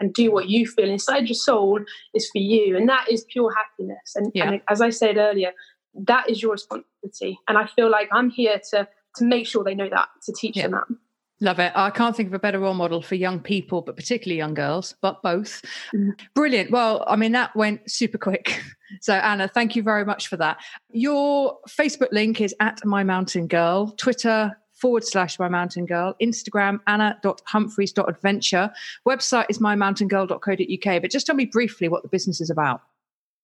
and 0.00 0.14
do 0.14 0.32
what 0.32 0.48
you 0.48 0.66
feel 0.66 0.88
inside 0.88 1.28
your 1.28 1.34
soul 1.34 1.80
is 2.14 2.28
for 2.30 2.38
you 2.38 2.76
and 2.76 2.88
that 2.88 3.10
is 3.10 3.24
pure 3.24 3.54
happiness. 3.54 4.12
And, 4.16 4.32
yeah. 4.34 4.50
and 4.50 4.60
as 4.68 4.80
i 4.80 4.90
said 4.90 5.16
earlier 5.18 5.52
that 5.94 6.28
is 6.30 6.42
your 6.42 6.52
responsibility. 6.52 7.38
And 7.46 7.56
i 7.58 7.66
feel 7.66 7.90
like 7.90 8.08
i'm 8.12 8.30
here 8.30 8.60
to 8.70 8.88
to 9.16 9.24
make 9.24 9.46
sure 9.46 9.62
they 9.62 9.74
know 9.74 9.88
that 9.88 10.08
to 10.24 10.32
teach 10.32 10.56
yeah. 10.56 10.62
them 10.68 10.72
that 10.72 10.96
Love 11.42 11.58
it. 11.58 11.72
I 11.74 11.90
can't 11.90 12.14
think 12.14 12.28
of 12.28 12.34
a 12.34 12.38
better 12.38 12.58
role 12.58 12.74
model 12.74 13.00
for 13.00 13.14
young 13.14 13.40
people, 13.40 13.80
but 13.80 13.96
particularly 13.96 14.36
young 14.36 14.52
girls, 14.52 14.94
but 15.00 15.22
both. 15.22 15.62
Mm. 15.94 16.12
Brilliant. 16.34 16.70
Well, 16.70 17.02
I 17.06 17.16
mean, 17.16 17.32
that 17.32 17.56
went 17.56 17.90
super 17.90 18.18
quick. 18.18 18.62
So, 19.00 19.14
Anna, 19.14 19.46
thank 19.46 19.76
you 19.76 19.84
very 19.84 20.04
much 20.04 20.26
for 20.26 20.36
that. 20.38 20.58
Your 20.90 21.60
Facebook 21.68 22.10
link 22.10 22.40
is 22.40 22.52
at 22.58 22.84
My 22.84 23.04
Mountain 23.04 23.46
Girl, 23.46 23.92
Twitter 23.92 24.58
forward 24.72 25.04
slash 25.04 25.38
My 25.38 25.48
Mountain 25.48 25.86
Girl, 25.86 26.16
Instagram, 26.20 26.80
anna.humphreys.adventure. 26.88 28.68
Website 29.06 29.46
is 29.48 29.60
mymountaingirl.co.uk. 29.60 31.02
But 31.02 31.10
just 31.12 31.24
tell 31.24 31.36
me 31.36 31.44
briefly 31.44 31.86
what 31.86 32.02
the 32.02 32.08
business 32.08 32.40
is 32.40 32.50
about. 32.50 32.82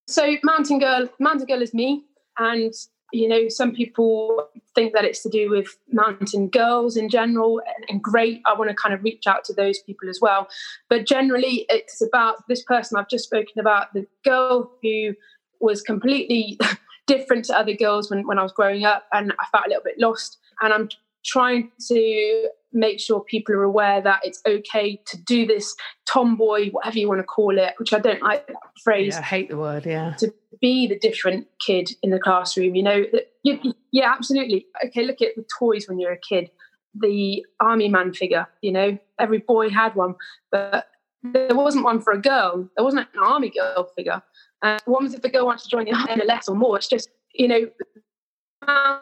So, 0.08 0.36
Mountain 0.42 0.80
Girl, 0.80 1.08
Mountain 1.20 1.46
Girl 1.46 1.62
is 1.62 1.72
me. 1.72 2.04
And 2.38 2.74
you 3.12 3.28
know, 3.28 3.48
some 3.48 3.72
people 3.72 4.48
think 4.74 4.92
that 4.92 5.04
it's 5.04 5.22
to 5.22 5.28
do 5.28 5.48
with 5.50 5.76
mountain 5.92 6.48
girls 6.48 6.96
in 6.96 7.08
general, 7.08 7.60
and 7.88 8.02
great. 8.02 8.42
I 8.46 8.54
want 8.54 8.70
to 8.70 8.74
kind 8.74 8.94
of 8.94 9.02
reach 9.02 9.26
out 9.26 9.44
to 9.44 9.52
those 9.52 9.78
people 9.80 10.08
as 10.08 10.20
well. 10.20 10.48
But 10.88 11.06
generally, 11.06 11.66
it's 11.68 12.02
about 12.02 12.46
this 12.48 12.62
person 12.62 12.98
I've 12.98 13.08
just 13.08 13.24
spoken 13.24 13.58
about, 13.58 13.92
the 13.94 14.06
girl 14.24 14.72
who 14.82 15.14
was 15.60 15.82
completely 15.82 16.58
different 17.06 17.44
to 17.46 17.58
other 17.58 17.74
girls 17.74 18.10
when, 18.10 18.26
when 18.26 18.38
I 18.38 18.42
was 18.42 18.52
growing 18.52 18.84
up, 18.84 19.04
and 19.12 19.32
I 19.40 19.46
felt 19.52 19.66
a 19.66 19.68
little 19.68 19.84
bit 19.84 19.98
lost. 19.98 20.38
And 20.60 20.72
I'm 20.72 20.88
trying 21.24 21.70
to 21.88 22.48
make 22.76 23.00
sure 23.00 23.20
people 23.20 23.54
are 23.54 23.62
aware 23.62 24.00
that 24.02 24.20
it's 24.22 24.40
okay 24.46 25.00
to 25.06 25.16
do 25.22 25.46
this 25.46 25.74
tomboy, 26.06 26.70
whatever 26.70 26.98
you 26.98 27.08
want 27.08 27.20
to 27.20 27.24
call 27.24 27.58
it, 27.58 27.74
which 27.78 27.92
I 27.92 27.98
don't 27.98 28.22
like 28.22 28.46
that 28.46 28.56
phrase. 28.84 29.14
Yeah, 29.14 29.20
I 29.20 29.22
hate 29.22 29.48
the 29.48 29.56
word, 29.56 29.86
yeah. 29.86 30.14
To 30.18 30.32
be 30.60 30.86
the 30.86 30.98
different 30.98 31.48
kid 31.64 31.90
in 32.02 32.10
the 32.10 32.18
classroom, 32.18 32.74
you 32.74 32.82
know, 32.82 33.04
you, 33.42 33.74
yeah, 33.92 34.12
absolutely. 34.12 34.66
Okay, 34.84 35.04
look 35.04 35.22
at 35.22 35.34
the 35.36 35.44
toys 35.58 35.88
when 35.88 35.98
you're 35.98 36.12
a 36.12 36.18
kid, 36.18 36.50
the 36.94 37.44
army 37.60 37.88
man 37.88 38.12
figure, 38.12 38.46
you 38.60 38.72
know, 38.72 38.98
every 39.18 39.38
boy 39.38 39.70
had 39.70 39.94
one, 39.94 40.14
but 40.52 40.86
there 41.22 41.56
wasn't 41.56 41.84
one 41.84 42.00
for 42.00 42.12
a 42.12 42.20
girl. 42.20 42.68
There 42.76 42.84
wasn't 42.84 43.08
an 43.14 43.22
army 43.22 43.50
girl 43.50 43.90
figure. 43.96 44.22
And 44.62 44.80
what 44.84 45.02
was 45.02 45.14
if 45.14 45.22
the 45.22 45.28
girl 45.28 45.46
wants 45.46 45.64
to 45.64 45.68
join 45.68 45.86
the 45.86 45.94
army 45.94 46.24
less 46.26 46.48
or 46.48 46.54
more? 46.54 46.76
It's 46.76 46.88
just, 46.88 47.08
you 47.34 47.48
know, 47.48 47.68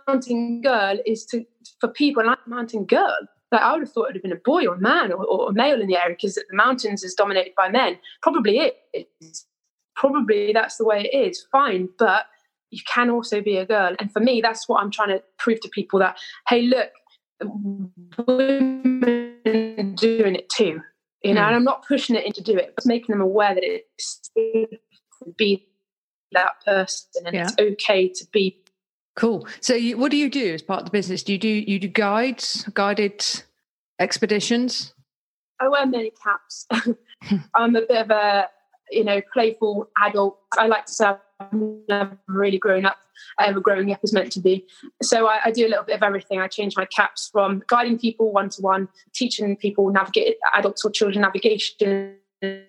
mountain 0.06 0.60
girl 0.60 0.98
is 1.06 1.24
to 1.26 1.44
for 1.80 1.88
people 1.88 2.26
like 2.26 2.38
mountain 2.46 2.84
girl 2.84 3.16
like 3.52 3.62
I 3.62 3.72
would 3.72 3.82
have 3.82 3.92
thought 3.92 4.04
it 4.04 4.08
would 4.08 4.16
have 4.16 4.22
been 4.22 4.32
a 4.32 4.36
boy 4.36 4.66
or 4.66 4.74
a 4.74 4.80
man 4.80 5.12
or, 5.12 5.24
or 5.24 5.50
a 5.50 5.52
male 5.52 5.80
in 5.80 5.86
the 5.86 5.96
area 5.96 6.16
because 6.16 6.34
the 6.34 6.44
mountains 6.52 7.04
is 7.04 7.14
dominated 7.14 7.52
by 7.56 7.68
men. 7.68 7.98
Probably 8.22 8.58
it 8.58 8.76
is. 9.20 9.46
Probably 9.96 10.52
that's 10.52 10.76
the 10.76 10.84
way 10.84 11.08
it 11.10 11.16
is. 11.16 11.46
Fine, 11.52 11.88
but 11.98 12.26
you 12.70 12.80
can 12.92 13.10
also 13.10 13.40
be 13.40 13.56
a 13.56 13.64
girl. 13.64 13.94
And 14.00 14.12
for 14.12 14.20
me, 14.20 14.40
that's 14.40 14.68
what 14.68 14.82
I'm 14.82 14.90
trying 14.90 15.10
to 15.10 15.22
prove 15.38 15.60
to 15.60 15.68
people 15.68 16.00
that 16.00 16.18
hey, 16.48 16.62
look, 16.62 16.90
women 18.26 19.94
doing 19.94 20.34
it 20.34 20.48
too. 20.48 20.80
You 21.22 21.34
know, 21.34 21.40
mm. 21.40 21.46
and 21.46 21.56
I'm 21.56 21.64
not 21.64 21.86
pushing 21.86 22.16
it 22.16 22.26
into 22.26 22.42
do 22.42 22.56
it, 22.56 22.74
but 22.74 22.84
making 22.84 23.12
them 23.12 23.22
aware 23.22 23.54
that 23.54 23.64
it's 23.64 24.20
to 24.36 24.66
be 25.36 25.66
that 26.32 26.52
person 26.64 27.26
and 27.26 27.34
yeah. 27.34 27.44
it's 27.44 27.54
okay 27.58 28.08
to 28.08 28.26
be 28.32 28.58
Cool. 29.16 29.46
So, 29.60 29.74
you, 29.74 29.96
what 29.96 30.10
do 30.10 30.16
you 30.16 30.28
do 30.28 30.54
as 30.54 30.62
part 30.62 30.80
of 30.80 30.86
the 30.86 30.90
business? 30.90 31.22
Do 31.22 31.32
you 31.32 31.38
do 31.38 31.48
you 31.48 31.78
do 31.78 31.88
guides, 31.88 32.68
guided 32.74 33.24
expeditions? 34.00 34.92
I 35.60 35.68
wear 35.68 35.86
many 35.86 36.10
caps. 36.22 36.66
I'm 37.54 37.76
a 37.76 37.82
bit 37.82 38.02
of 38.02 38.10
a 38.10 38.48
you 38.90 39.04
know 39.04 39.20
playful 39.32 39.88
adult. 39.98 40.38
I 40.58 40.66
like 40.66 40.86
to 40.86 40.92
say 40.92 41.04
I've 41.06 41.52
never 41.52 42.18
really 42.26 42.58
grown 42.58 42.86
up. 42.86 42.96
Ever 43.38 43.60
growing 43.60 43.92
up 43.92 44.00
is 44.02 44.12
meant 44.12 44.32
to 44.32 44.40
be. 44.40 44.66
So 45.02 45.28
I, 45.28 45.40
I 45.44 45.50
do 45.52 45.66
a 45.66 45.68
little 45.68 45.84
bit 45.84 45.94
of 45.94 46.02
everything. 46.02 46.40
I 46.40 46.48
change 46.48 46.76
my 46.76 46.84
caps 46.84 47.30
from 47.32 47.62
guiding 47.68 47.98
people 47.98 48.32
one 48.32 48.48
to 48.50 48.62
one, 48.62 48.88
teaching 49.14 49.56
people 49.56 49.90
navigate 49.90 50.36
adults 50.54 50.84
or 50.84 50.90
children 50.90 51.22
navigation 51.22 52.16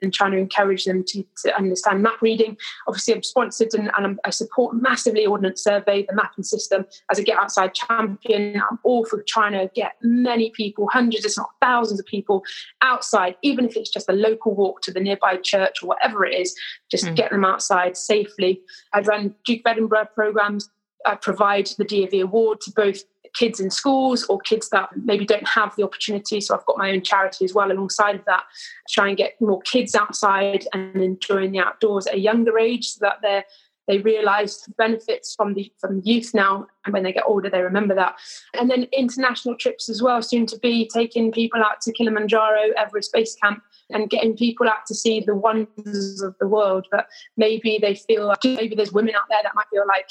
and 0.01 0.13
trying 0.13 0.31
to 0.31 0.38
encourage 0.38 0.85
them 0.85 1.03
to, 1.07 1.23
to 1.43 1.55
understand 1.57 2.01
map 2.01 2.21
reading. 2.21 2.57
Obviously, 2.88 3.13
I'm 3.13 3.23
sponsored 3.23 3.73
and, 3.73 3.91
and 3.97 4.19
i 4.25 4.29
support 4.29 4.75
massively 4.75 5.25
Ordnance 5.25 5.63
Survey, 5.63 6.05
the 6.07 6.15
mapping 6.15 6.43
system, 6.43 6.85
as 7.11 7.19
a 7.19 7.23
Get 7.23 7.38
Outside 7.38 7.73
champion. 7.73 8.61
I'm 8.69 8.79
all 8.83 9.05
for 9.05 9.23
trying 9.27 9.53
to 9.53 9.69
get 9.75 9.93
many 10.01 10.51
people, 10.51 10.88
hundreds, 10.91 11.25
if 11.25 11.33
not 11.38 11.49
thousands 11.61 11.99
of 11.99 12.05
people 12.05 12.43
outside, 12.81 13.35
even 13.41 13.65
if 13.65 13.75
it's 13.75 13.89
just 13.89 14.09
a 14.09 14.13
local 14.13 14.53
walk 14.55 14.81
to 14.81 14.91
the 14.91 14.99
nearby 14.99 15.38
church 15.38 15.81
or 15.81 15.88
whatever 15.88 16.25
it 16.25 16.35
is, 16.35 16.55
just 16.89 17.05
mm. 17.05 17.15
get 17.15 17.31
them 17.31 17.45
outside 17.45 17.97
safely. 17.97 18.61
I 18.93 19.01
run 19.01 19.35
Duke 19.45 19.61
of 19.65 19.71
Edinburgh 19.71 20.09
programs. 20.13 20.69
I 21.05 21.15
provide 21.15 21.67
the 21.77 21.85
DofE 21.85 22.21
award 22.21 22.61
to 22.61 22.71
both 22.75 23.03
kids 23.36 23.60
in 23.60 23.69
schools 23.69 24.26
or 24.26 24.39
kids 24.39 24.69
that 24.69 24.89
maybe 25.04 25.26
don't 25.26 25.48
have 25.48 25.76
the 25.76 25.84
opportunity. 25.84 26.41
So 26.41 26.56
I've 26.56 26.65
got 26.65 26.78
my 26.78 26.91
own 26.91 27.02
charity 27.02 27.45
as 27.45 27.54
well. 27.54 27.71
Alongside 27.71 28.24
that, 28.26 28.43
try 28.89 29.10
and 29.10 29.17
get 29.17 29.39
more 29.39 29.62
kids 29.62 29.95
outside 29.95 30.65
and 30.74 30.95
enjoying 30.95 31.52
the 31.52 31.60
outdoors 31.60 32.08
at 32.08 32.15
a 32.15 32.19
younger 32.19 32.58
age 32.58 32.88
so 32.88 33.00
that 33.02 33.17
they're 33.21 33.45
they 33.88 34.00
realise 34.00 34.62
the 34.62 34.71
benefits 34.71 35.36
from 35.36 35.54
the 35.54 35.71
from 35.80 36.02
youth 36.04 36.34
now. 36.34 36.67
And 36.86 36.93
when 36.93 37.04
they 37.04 37.13
get 37.13 37.24
older 37.28 37.50
they 37.50 37.62
remember 37.62 37.95
that. 37.95 38.15
And 38.54 38.69
then 38.69 38.88
international 38.91 39.56
trips 39.56 39.89
as 39.89 40.02
well 40.02 40.21
soon 40.21 40.45
to 40.48 40.60
be 40.60 40.89
taking 40.91 41.32
people 41.32 41.62
out 41.62 41.82
to 41.82 41.91
kilimanjaro 41.91 42.71
everest 42.78 43.13
base 43.13 43.36
camp 43.36 43.62
and 43.91 44.10
getting 44.10 44.36
people 44.36 44.67
out 44.67 44.86
to 44.88 44.95
see 44.95 45.19
the 45.19 45.36
wonders 45.36 46.21
of 46.21 46.36
the 46.39 46.48
world. 46.48 46.88
But 46.91 47.08
maybe 47.38 47.78
they 47.82 47.95
feel 47.95 48.28
like 48.28 48.43
maybe 48.43 48.76
there's 48.76 48.91
women 48.91 49.15
out 49.15 49.24
there 49.30 49.41
that 49.43 49.56
might 49.56 49.67
feel 49.71 49.86
like 49.88 50.10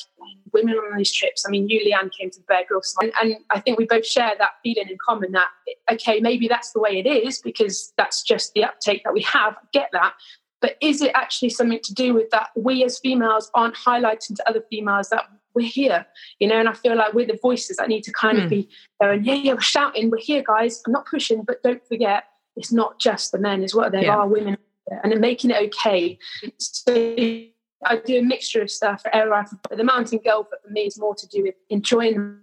women 0.53 0.75
on 0.75 0.97
these 0.97 1.13
trips. 1.13 1.45
I 1.47 1.51
mean, 1.51 1.69
you, 1.69 1.81
Leanne, 1.81 2.11
came 2.13 2.31
to 2.31 2.39
the 2.39 2.45
Bear 2.47 2.65
Grylls, 2.69 2.95
and, 3.01 3.13
and 3.21 3.37
I 3.51 3.61
think 3.61 3.79
we 3.79 3.87
both 3.87 4.07
share 4.07 4.33
that 4.39 4.51
feeling 4.63 4.89
in 4.89 4.97
common 5.05 5.33
that, 5.33 5.49
okay, 5.91 6.21
maybe 6.21 6.49
that's 6.49 6.73
the 6.73 6.81
way 6.81 6.99
it 6.99 7.07
is 7.07 7.41
because 7.41 7.93
that's 7.97 8.23
just 8.23 8.53
the 8.55 8.65
uptake 8.65 9.03
that 9.05 9.13
we 9.13 9.23
have. 9.23 9.55
I 9.55 9.67
get 9.73 9.91
that. 9.93 10.15
But 10.61 10.77
is 10.81 11.03
it 11.03 11.13
actually 11.15 11.51
something 11.51 11.81
to 11.85 11.93
do 11.93 12.15
with 12.15 12.31
that 12.31 12.49
we 12.57 12.85
as 12.85 12.99
females 12.99 13.51
aren't 13.55 13.75
highlighting 13.75 14.35
to 14.37 14.49
other 14.49 14.63
females 14.71 15.11
that 15.11 15.25
we're 15.55 15.69
here, 15.69 16.07
you 16.39 16.49
know, 16.49 16.59
and 16.59 16.69
I 16.69 16.73
feel 16.73 16.97
like 16.97 17.13
we're 17.13 17.27
the 17.27 17.39
voices 17.41 17.77
that 17.77 17.89
need 17.89 18.03
to 18.05 18.13
kind 18.13 18.39
mm. 18.39 18.45
of 18.45 18.45
hmm. 18.45 18.55
be 18.57 18.69
going, 19.01 19.25
yeah, 19.25 19.35
yeah, 19.35 19.53
we're 19.53 19.61
shouting, 19.61 20.11
we're 20.11 20.19
here, 20.19 20.43
guys. 20.45 20.83
I'm 20.87 20.93
not 20.93 21.07
pushing, 21.07 21.43
but 21.43 21.63
don't 21.63 21.87
forget, 21.87 22.25
it's 22.57 22.73
not 22.73 22.99
just 22.99 23.33
the 23.33 23.39
men 23.39 23.63
as 23.63 23.75
well. 23.75 23.91
There 23.91 24.05
yeah. 24.05 24.17
are 24.17 24.29
women 24.29 24.57
and 25.03 25.21
making 25.21 25.51
it 25.51 25.57
okay. 25.69 26.19
So 26.59 26.93
I 27.85 27.97
do 28.05 28.19
a 28.19 28.23
mixture 28.23 28.63
of 28.63 28.71
stuff 28.71 29.03
for 29.03 29.15
air 29.15 29.29
rifle, 29.29 29.59
but 29.69 29.79
the 29.79 29.85
mountain 29.85 30.21
goal 30.25 30.45
for 30.45 30.71
me 30.71 30.83
is 30.83 30.99
more 30.99 31.15
to 31.15 31.29
do 31.29 31.43
with 31.43 31.55
enjoying 31.71 32.39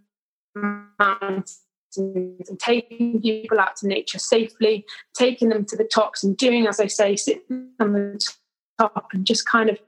the 0.56 0.86
mountains 1.00 1.62
and 1.98 2.60
taking 2.60 3.22
people 3.22 3.60
out 3.60 3.76
to 3.78 3.88
nature 3.88 4.20
safely, 4.20 4.86
taking 5.14 5.50
them 5.50 5.66
to 5.66 5.76
the 5.76 5.84
tops 5.84 6.24
and 6.24 6.38
doing, 6.38 6.68
as 6.68 6.80
I 6.80 6.88
say, 6.88 7.16
sitting 7.16 7.70
on 7.80 7.94
the 7.94 8.34
top 8.80 9.08
and 9.14 9.26
just 9.26 9.46
kind 9.46 9.70
of 9.70 9.80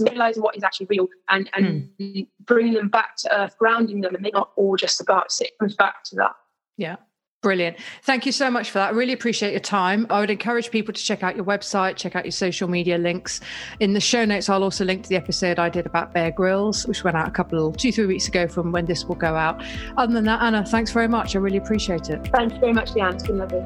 realizing 0.00 0.42
what 0.42 0.56
is 0.56 0.62
actually 0.62 0.86
real 0.86 1.08
and, 1.28 1.50
and 1.54 1.90
mm. 2.00 2.26
bringing 2.40 2.74
them 2.74 2.88
back 2.88 3.16
to 3.16 3.38
earth, 3.38 3.56
grounding 3.58 4.00
them, 4.00 4.14
and 4.14 4.24
they're 4.24 4.32
not 4.32 4.52
all 4.56 4.76
just 4.76 5.00
about 5.00 5.26
it. 5.40 5.48
It 5.48 5.58
comes 5.58 5.74
back 5.74 6.04
to 6.04 6.16
that. 6.16 6.32
Yeah. 6.78 6.96
Brilliant. 7.42 7.76
Thank 8.02 8.24
you 8.26 8.32
so 8.32 8.50
much 8.50 8.70
for 8.70 8.78
that. 8.78 8.88
I 8.88 8.92
really 8.92 9.12
appreciate 9.12 9.52
your 9.52 9.60
time. 9.60 10.06
I 10.10 10.20
would 10.20 10.30
encourage 10.30 10.70
people 10.70 10.92
to 10.92 11.00
check 11.00 11.22
out 11.22 11.36
your 11.36 11.44
website, 11.44 11.94
check 11.96 12.16
out 12.16 12.24
your 12.24 12.32
social 12.32 12.68
media 12.68 12.98
links. 12.98 13.40
In 13.78 13.92
the 13.92 14.00
show 14.00 14.24
notes, 14.24 14.48
I'll 14.48 14.64
also 14.64 14.84
link 14.84 15.04
to 15.04 15.08
the 15.08 15.14
episode 15.16 15.60
I 15.60 15.68
did 15.68 15.86
about 15.86 16.12
Bear 16.12 16.32
Grylls, 16.32 16.86
which 16.88 17.04
went 17.04 17.16
out 17.16 17.28
a 17.28 17.30
couple, 17.30 17.72
two, 17.72 17.92
three 17.92 18.06
weeks 18.06 18.26
ago 18.26 18.48
from 18.48 18.72
when 18.72 18.86
this 18.86 19.04
will 19.04 19.14
go 19.14 19.36
out. 19.36 19.62
Other 19.96 20.12
than 20.12 20.24
that, 20.24 20.42
Anna, 20.42 20.66
thanks 20.66 20.90
very 20.90 21.06
much. 21.08 21.36
I 21.36 21.38
really 21.38 21.58
appreciate 21.58 22.10
it. 22.10 22.26
Thanks 22.32 22.56
very 22.58 22.72
much, 22.72 22.94
Leanne. 22.94 23.14
It's 23.14 23.26
been 23.26 23.38
lovely. 23.38 23.62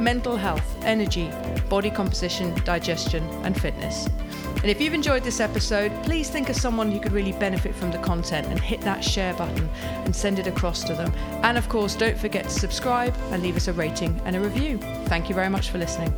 mental 0.00 0.36
health, 0.36 0.76
energy, 0.82 1.30
body 1.68 1.90
composition, 1.90 2.54
digestion, 2.64 3.24
and 3.44 3.60
fitness. 3.60 4.08
And 4.62 4.66
if 4.66 4.80
you've 4.80 4.94
enjoyed 4.94 5.22
this 5.22 5.38
episode, 5.38 5.92
please 6.02 6.30
think 6.30 6.48
of 6.48 6.56
someone 6.56 6.90
who 6.90 6.98
could 6.98 7.12
really 7.12 7.32
benefit 7.32 7.74
from 7.74 7.92
the 7.92 7.98
content 7.98 8.48
and 8.48 8.58
hit 8.58 8.80
that 8.80 9.04
share 9.04 9.34
button 9.34 9.68
and 10.04 10.14
send 10.14 10.40
it 10.40 10.48
across 10.48 10.82
to 10.84 10.94
them. 10.94 11.12
And 11.44 11.56
of 11.56 11.68
course, 11.68 11.94
don't 11.94 12.18
forget 12.18 12.44
to 12.44 12.50
subscribe 12.50 13.14
and 13.30 13.42
leave 13.42 13.56
us 13.56 13.68
a 13.68 13.72
rating 13.72 14.20
and 14.24 14.34
a 14.34 14.40
review. 14.40 14.78
Thank 15.06 15.28
you 15.28 15.34
very 15.34 15.48
much 15.48 15.70
for 15.70 15.78
listening. 15.78 16.12